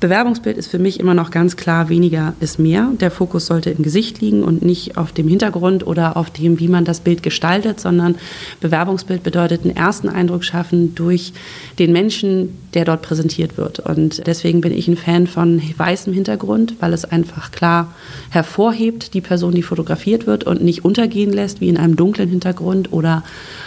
Bewerbungsbild 0.00 0.56
ist 0.56 0.70
für 0.70 0.78
mich 0.78 0.98
immer 0.98 1.12
noch 1.12 1.30
ganz 1.30 1.56
klar, 1.56 1.90
weniger 1.90 2.32
ist 2.40 2.58
mehr. 2.58 2.90
Der 2.98 3.10
Fokus 3.10 3.44
sollte 3.44 3.68
im 3.68 3.82
Gesicht 3.82 4.22
liegen 4.22 4.42
und 4.42 4.62
nicht 4.62 4.96
auf 4.96 5.12
dem 5.12 5.28
Hintergrund 5.28 5.86
oder 5.86 6.16
auf 6.16 6.30
dem, 6.30 6.58
wie 6.58 6.68
man 6.68 6.86
das 6.86 7.00
Bild 7.00 7.22
gestaltet, 7.22 7.80
sondern 7.80 8.14
Bewerbungsbild 8.60 9.22
bedeutet 9.22 9.64
einen 9.64 9.76
ersten 9.76 10.08
Eindruck 10.08 10.42
schaffen 10.42 10.94
durch 10.94 11.34
den 11.78 11.92
Menschen, 11.92 12.56
der 12.72 12.86
dort 12.86 13.02
präsentiert 13.02 13.58
wird. 13.58 13.80
Und 13.80 14.26
deswegen 14.26 14.62
bin 14.62 14.72
ich 14.72 14.88
ein 14.88 14.96
Fan 14.96 15.26
von 15.26 15.60
weißem 15.76 16.14
Hintergrund, 16.14 16.76
weil 16.80 16.94
es 16.94 17.04
einfach 17.04 17.50
klar 17.50 17.92
hervorhebt, 18.30 19.12
die 19.12 19.20
Person, 19.20 19.54
die 19.54 19.62
fotografiert 19.62 20.26
wird 20.26 20.44
und 20.44 20.62
nicht 20.62 20.82
untergehen 20.82 21.32
lässt, 21.32 21.60
wie 21.60 21.68
in 21.68 21.76
einem 21.76 21.96
dunklen 21.96 22.30
Hintergrund 22.30 22.92
oder 22.92 23.22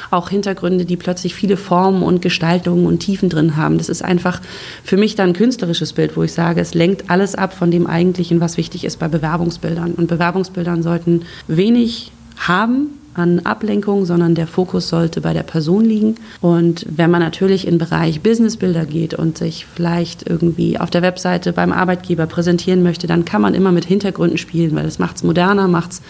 auch 0.10 0.30
Hintergründe, 0.30 0.86
die 0.86 0.96
plötzlich 0.96 1.36
viele 1.36 1.58
Formen 1.58 2.04
und 2.04 2.22
Gestaltungen 2.22 2.86
und 2.86 3.00
Tiefen 3.00 3.30
drin 3.30 3.58
haben. 3.58 3.78
Das 3.78 3.89
ist 3.89 4.04
einfach 4.04 4.41
für 4.84 4.98
mich 4.98 5.15
dann 5.15 5.30
ein 5.30 5.34
künstlerisches 5.34 5.93
Bild, 5.93 6.15
wo 6.15 6.23
ich 6.24 6.34
sage, 6.34 6.62
es 6.62 6.74
lenkt 6.74 7.10
alles 7.10 7.36
ab 7.36 7.54
von 7.54 7.72
dem 7.72 7.88
Eigentlichen, 7.88 8.40
was 8.42 8.58
wichtig 8.58 8.84
ist 8.86 9.00
bei 9.00 9.08
Bewerbungsbildern. 9.08 9.94
Und 9.94 10.08
Bewerbungsbildern 10.08 10.84
sollten 10.84 11.24
wenig 11.48 12.12
haben, 12.38 12.90
an 13.16 13.42
Ablenkung, 13.42 14.06
sondern 14.06 14.36
der 14.36 14.48
Fokus 14.48 14.90
sollte 14.90 15.22
bei 15.22 15.34
der 15.34 15.44
Person 15.44 15.86
liegen. 15.86 16.16
Und 16.42 16.86
wenn 16.90 17.12
man 17.12 17.22
natürlich 17.22 17.68
in 17.68 17.78
Bereich 17.78 18.22
Businessbilder 18.22 18.86
geht 18.86 19.14
und 19.14 19.38
sich 19.38 19.66
vielleicht 19.74 20.28
irgendwie 20.28 20.80
auf 20.80 20.90
der 20.90 21.02
Webseite 21.02 21.54
beim 21.54 21.72
Arbeitgeber 21.72 22.26
präsentieren 22.26 22.84
möchte, 22.84 23.08
dann 23.08 23.26
kann 23.26 23.42
man 23.42 23.54
immer 23.54 23.72
mit 23.72 23.86
Hintergründen 23.86 24.38
spielen, 24.38 24.76
weil 24.76 24.84
das 24.84 25.00
macht 25.00 25.18
es 25.18 25.24
moderner, 25.24 25.68
macht 25.68 25.92
es 25.92 26.02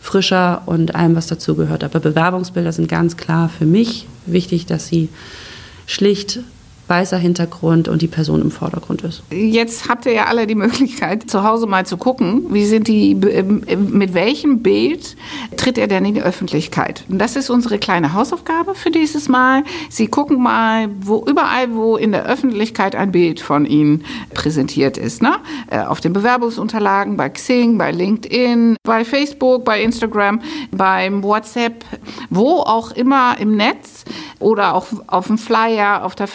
frischer 0.00 0.62
und 0.66 0.94
allem, 0.94 1.16
was 1.16 1.26
dazugehört. 1.26 1.84
Aber 1.84 2.00
Bewerbungsbilder 2.00 2.72
sind 2.72 2.88
ganz 2.88 3.16
klar 3.16 3.48
für 3.48 3.66
mich 3.66 4.06
wichtig, 4.24 4.66
dass 4.66 4.86
sie 4.86 5.08
schlicht 5.86 6.40
weißer 6.88 7.18
Hintergrund 7.18 7.88
und 7.88 8.02
die 8.02 8.06
Person 8.06 8.40
im 8.40 8.50
Vordergrund 8.50 9.02
ist. 9.02 9.22
Jetzt 9.30 9.88
habt 9.88 10.06
ihr 10.06 10.12
ja 10.12 10.24
alle 10.26 10.46
die 10.46 10.54
Möglichkeit, 10.66 11.28
zu 11.28 11.42
Hause 11.42 11.66
mal 11.66 11.86
zu 11.86 11.96
gucken, 11.96 12.46
wie 12.50 12.64
sind 12.64 12.88
die, 12.88 13.12
ähm, 13.12 13.62
mit 13.90 14.14
welchem 14.14 14.62
Bild 14.62 15.16
tritt 15.56 15.78
er 15.78 15.86
denn 15.88 16.04
in 16.04 16.14
die 16.14 16.22
Öffentlichkeit? 16.22 17.04
Und 17.08 17.18
das 17.18 17.36
ist 17.36 17.50
unsere 17.50 17.78
kleine 17.78 18.12
Hausaufgabe 18.12 18.74
für 18.74 18.90
dieses 18.90 19.28
Mal. 19.28 19.64
Sie 19.88 20.06
gucken 20.06 20.42
mal, 20.42 20.88
wo 21.00 21.24
überall, 21.26 21.74
wo 21.74 21.96
in 21.96 22.12
der 22.12 22.26
Öffentlichkeit 22.26 22.94
ein 22.94 23.12
Bild 23.12 23.40
von 23.40 23.66
Ihnen 23.66 24.04
präsentiert 24.34 24.96
ist. 24.96 25.22
Ne? 25.22 25.36
Äh, 25.70 25.80
auf 25.80 26.00
den 26.00 26.12
Bewerbungsunterlagen, 26.12 27.16
bei 27.16 27.28
Xing, 27.28 27.78
bei 27.78 27.90
LinkedIn, 27.90 28.76
bei 28.82 29.04
Facebook, 29.04 29.64
bei 29.64 29.82
Instagram, 29.82 30.40
beim 30.70 31.22
WhatsApp, 31.22 31.84
wo 32.30 32.60
auch 32.60 32.92
immer 32.92 33.36
im 33.38 33.56
Netz 33.56 34.04
oder 34.38 34.74
auch 34.74 34.86
auf 35.06 35.26
dem 35.26 35.38
Flyer, 35.38 36.04
auf 36.04 36.14
der 36.14 36.26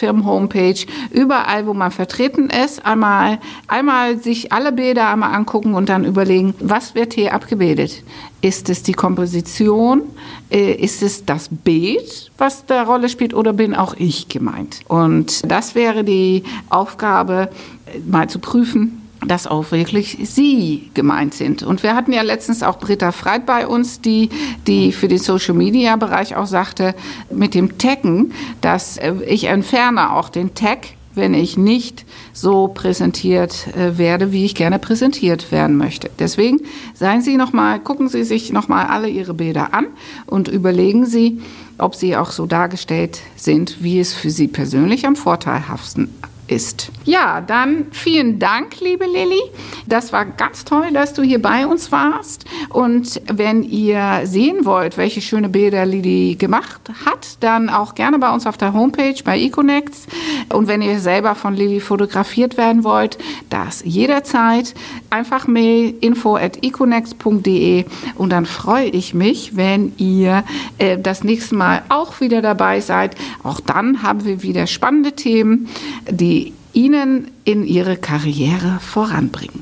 Firmenhomepage, 0.48 0.86
überall, 1.10 1.66
wo 1.66 1.74
man 1.74 1.90
vertreten 1.90 2.50
ist, 2.50 2.84
einmal, 2.84 3.38
einmal 3.68 4.18
sich 4.18 4.52
alle 4.52 4.72
Bilder 4.72 5.08
einmal 5.08 5.34
angucken 5.34 5.74
und 5.74 5.88
dann 5.88 6.04
überlegen, 6.04 6.54
was 6.60 6.94
wird 6.94 7.14
hier 7.14 7.34
abgebildet? 7.34 8.02
Ist 8.40 8.68
es 8.68 8.82
die 8.82 8.92
Komposition? 8.92 10.02
Äh, 10.50 10.72
ist 10.72 11.02
es 11.02 11.24
das 11.24 11.48
Bild, 11.50 12.30
was 12.38 12.66
da 12.66 12.82
Rolle 12.82 13.08
spielt, 13.08 13.34
oder 13.34 13.52
bin 13.52 13.74
auch 13.74 13.94
ich 13.96 14.28
gemeint? 14.28 14.80
Und 14.88 15.50
das 15.50 15.74
wäre 15.74 16.04
die 16.04 16.42
Aufgabe, 16.68 17.50
mal 18.06 18.28
zu 18.28 18.38
prüfen, 18.38 19.01
dass 19.26 19.46
auch 19.46 19.70
wirklich 19.70 20.18
Sie 20.22 20.90
gemeint 20.94 21.34
sind. 21.34 21.62
Und 21.62 21.82
wir 21.82 21.94
hatten 21.94 22.12
ja 22.12 22.22
letztens 22.22 22.62
auch 22.62 22.78
Britta 22.78 23.12
Freit 23.12 23.46
bei 23.46 23.66
uns, 23.66 24.00
die, 24.00 24.30
die 24.66 24.92
für 24.92 25.08
den 25.08 25.18
Social 25.18 25.54
Media 25.54 25.96
Bereich 25.96 26.36
auch 26.36 26.46
sagte, 26.46 26.94
mit 27.30 27.54
dem 27.54 27.78
Taggen, 27.78 28.32
dass 28.60 28.96
äh, 28.96 29.14
ich 29.26 29.44
entferne 29.44 30.12
auch 30.12 30.28
den 30.28 30.54
Tag, 30.54 30.88
wenn 31.14 31.34
ich 31.34 31.58
nicht 31.58 32.06
so 32.32 32.68
präsentiert 32.68 33.68
äh, 33.76 33.98
werde, 33.98 34.32
wie 34.32 34.44
ich 34.44 34.54
gerne 34.54 34.78
präsentiert 34.78 35.52
werden 35.52 35.76
möchte. 35.76 36.10
Deswegen 36.18 36.60
seien 36.94 37.20
Sie 37.22 37.36
noch 37.36 37.52
mal, 37.52 37.78
gucken 37.80 38.08
Sie 38.08 38.24
sich 38.24 38.52
noch 38.52 38.68
mal 38.68 38.86
alle 38.86 39.08
Ihre 39.08 39.34
Bilder 39.34 39.74
an 39.74 39.86
und 40.26 40.48
überlegen 40.48 41.06
Sie, 41.06 41.40
ob 41.78 41.94
sie 41.94 42.16
auch 42.16 42.30
so 42.30 42.46
dargestellt 42.46 43.20
sind, 43.36 43.82
wie 43.82 44.00
es 44.00 44.14
für 44.14 44.30
Sie 44.30 44.48
persönlich 44.48 45.06
am 45.06 45.16
vorteilhaftesten 45.16 46.10
ist. 46.46 46.92
Ja, 47.04 47.40
dann 47.40 47.86
vielen 47.90 48.38
Dank, 48.38 48.80
liebe 48.80 49.06
Lilly. 49.06 49.42
Das 49.86 50.12
war 50.12 50.24
ganz 50.24 50.64
toll, 50.64 50.92
dass 50.92 51.12
du 51.12 51.22
hier 51.22 51.42
bei 51.42 51.66
uns 51.66 51.90
warst. 51.90 52.44
Und 52.68 53.20
wenn 53.26 53.64
ihr 53.64 54.20
sehen 54.24 54.64
wollt, 54.64 54.96
welche 54.96 55.20
schöne 55.20 55.48
Bilder 55.48 55.84
Lilly 55.84 56.36
gemacht 56.36 56.80
hat, 57.04 57.38
dann 57.40 57.68
auch 57.68 57.96
gerne 57.96 58.20
bei 58.20 58.32
uns 58.32 58.46
auf 58.46 58.56
der 58.56 58.72
Homepage 58.72 59.16
bei 59.24 59.36
Econex. 59.38 60.06
Und 60.52 60.68
wenn 60.68 60.80
ihr 60.80 61.00
selber 61.00 61.34
von 61.34 61.54
Lilly 61.54 61.80
fotografiert 61.80 62.56
werden 62.56 62.84
wollt, 62.84 63.18
das 63.50 63.82
jederzeit. 63.84 64.74
Einfach 65.10 65.48
mail 65.48 65.94
info 66.00 66.36
at 66.36 66.62
econex.de 66.62 67.84
und 68.14 68.30
dann 68.30 68.46
freue 68.46 68.86
ich 68.86 69.12
mich, 69.12 69.56
wenn 69.56 69.92
ihr 69.98 70.44
äh, 70.78 70.98
das 70.98 71.24
nächste 71.24 71.56
Mal 71.56 71.82
auch 71.88 72.20
wieder 72.20 72.42
dabei 72.42 72.80
seid. 72.80 73.16
Auch 73.42 73.60
dann 73.60 74.02
haben 74.02 74.24
wir 74.24 74.42
wieder 74.42 74.66
spannende 74.66 75.12
Themen, 75.12 75.68
die 76.08 76.52
Ihnen 76.72 77.30
in 77.44 77.64
Ihre 77.64 77.96
Karriere 77.96 78.78
voranbringen. 78.80 79.60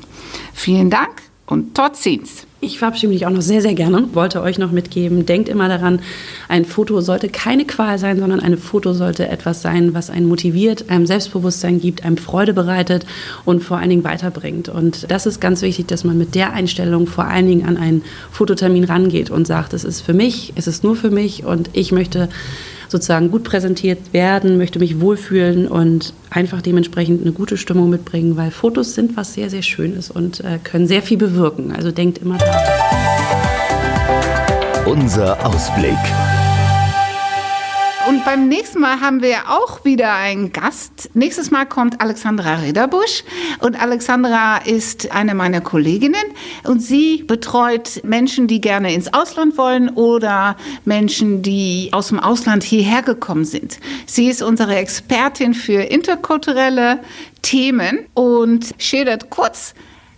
Vielen 0.53 0.89
Dank 0.89 1.21
und 1.45 1.75
tot 1.75 1.97
ziens. 1.97 2.47
Ich 2.63 2.77
verabschiede 2.77 3.11
mich 3.11 3.25
auch 3.25 3.31
noch 3.31 3.41
sehr, 3.41 3.61
sehr 3.61 3.73
gerne. 3.73 4.13
Wollte 4.13 4.41
euch 4.43 4.59
noch 4.59 4.71
mitgeben, 4.71 5.25
denkt 5.25 5.49
immer 5.49 5.67
daran, 5.67 5.99
ein 6.47 6.63
Foto 6.63 7.01
sollte 7.01 7.27
keine 7.27 7.65
Qual 7.65 7.97
sein, 7.97 8.19
sondern 8.19 8.39
ein 8.39 8.55
Foto 8.57 8.93
sollte 8.93 9.27
etwas 9.27 9.63
sein, 9.63 9.95
was 9.95 10.11
einen 10.11 10.27
motiviert, 10.27 10.89
einem 10.91 11.07
Selbstbewusstsein 11.07 11.81
gibt, 11.81 12.05
einem 12.05 12.17
Freude 12.17 12.53
bereitet 12.53 13.07
und 13.45 13.63
vor 13.63 13.77
allen 13.79 13.89
Dingen 13.89 14.03
weiterbringt. 14.03 14.69
Und 14.69 15.09
das 15.11 15.25
ist 15.25 15.41
ganz 15.41 15.63
wichtig, 15.63 15.87
dass 15.87 16.03
man 16.03 16.19
mit 16.19 16.35
der 16.35 16.53
Einstellung 16.53 17.07
vor 17.07 17.25
allen 17.25 17.47
Dingen 17.47 17.65
an 17.65 17.77
einen 17.77 18.03
Fototermin 18.31 18.83
rangeht 18.83 19.31
und 19.31 19.47
sagt, 19.47 19.73
es 19.73 19.83
ist 19.83 20.01
für 20.01 20.13
mich, 20.13 20.53
es 20.55 20.67
ist 20.67 20.83
nur 20.83 20.95
für 20.95 21.09
mich 21.09 21.43
und 21.43 21.71
ich 21.73 21.91
möchte 21.91 22.29
sozusagen 22.91 23.31
gut 23.31 23.45
präsentiert 23.45 24.11
werden, 24.11 24.57
möchte 24.57 24.77
mich 24.77 24.99
wohlfühlen 24.99 25.69
und 25.69 26.13
einfach 26.29 26.61
dementsprechend 26.61 27.21
eine 27.21 27.31
gute 27.31 27.55
Stimmung 27.55 27.89
mitbringen, 27.89 28.35
weil 28.35 28.51
Fotos 28.51 28.95
sind 28.95 29.15
was 29.15 29.33
sehr, 29.33 29.49
sehr 29.49 29.61
Schönes 29.61 30.11
und 30.11 30.41
äh, 30.41 30.59
können 30.61 30.87
sehr 30.87 31.01
viel 31.01 31.17
bewirken. 31.17 31.71
Also 31.73 31.91
denkt 31.91 32.17
immer 32.17 32.37
daran. 32.37 32.59
Unser 34.85 35.45
Ausblick. 35.45 35.95
Und 38.07 38.25
beim 38.25 38.47
nächsten 38.47 38.79
Mal 38.79 38.99
haben 38.99 39.21
wir 39.21 39.49
auch 39.49 39.85
wieder 39.85 40.13
einen 40.13 40.51
Gast. 40.51 41.11
Nächstes 41.13 41.51
Mal 41.51 41.65
kommt 41.65 42.01
Alexandra 42.01 42.55
Ridderbusch. 42.55 43.23
Und 43.59 43.79
Alexandra 43.79 44.57
ist 44.57 45.11
eine 45.11 45.35
meiner 45.35 45.61
Kolleginnen. 45.61 46.23
Und 46.63 46.81
sie 46.81 47.23
betreut 47.23 48.01
Menschen, 48.03 48.47
die 48.47 48.59
gerne 48.59 48.93
ins 48.93 49.13
Ausland 49.13 49.57
wollen 49.57 49.89
oder 49.89 50.57
Menschen, 50.83 51.43
die 51.43 51.89
aus 51.91 52.07
dem 52.07 52.19
Ausland 52.19 52.63
hierher 52.63 53.03
gekommen 53.03 53.45
sind. 53.45 53.79
Sie 54.07 54.29
ist 54.29 54.41
unsere 54.41 54.75
Expertin 54.75 55.53
für 55.53 55.81
interkulturelle 55.81 56.99
Themen 57.43 57.99
und 58.15 58.73
schildert 58.79 59.29
kurz, 59.29 59.75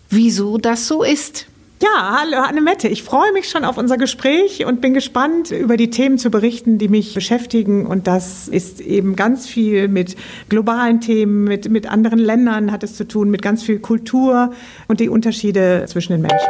wieso 0.10 0.58
das 0.58 0.88
so 0.88 1.04
ist. 1.04 1.48
Ja, 1.84 2.18
hallo 2.22 2.38
Annemette. 2.38 2.88
Ich 2.88 3.04
freue 3.04 3.34
mich 3.34 3.50
schon 3.50 3.66
auf 3.66 3.78
unser 3.78 3.98
Gespräch 3.98 4.66
und 4.66 4.80
bin 4.80 4.94
gespannt, 4.94 5.52
über 5.52 5.76
die 5.76 5.90
Themen 5.90 6.18
zu 6.18 6.32
berichten, 6.32 6.78
die 6.78 6.88
mich 6.88 7.14
beschäftigen. 7.14 7.86
Und 7.86 8.08
das 8.08 8.48
ist 8.48 8.80
eben 8.80 9.18
ganz 9.18 9.48
viel 9.48 9.90
mit 9.90 10.16
globalen 10.48 11.02
Themen, 11.02 11.44
mit, 11.44 11.70
mit 11.70 11.92
anderen 11.92 12.20
Ländern 12.20 12.72
hat 12.72 12.84
es 12.84 12.96
zu 12.96 13.06
tun, 13.06 13.30
mit 13.30 13.42
ganz 13.42 13.64
viel 13.64 13.80
Kultur 13.80 14.54
und 14.88 15.02
die 15.02 15.10
Unterschiede 15.10 15.84
zwischen 15.90 16.14
den 16.14 16.22
Menschen. 16.22 16.48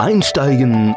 Einsteigen 0.00 0.96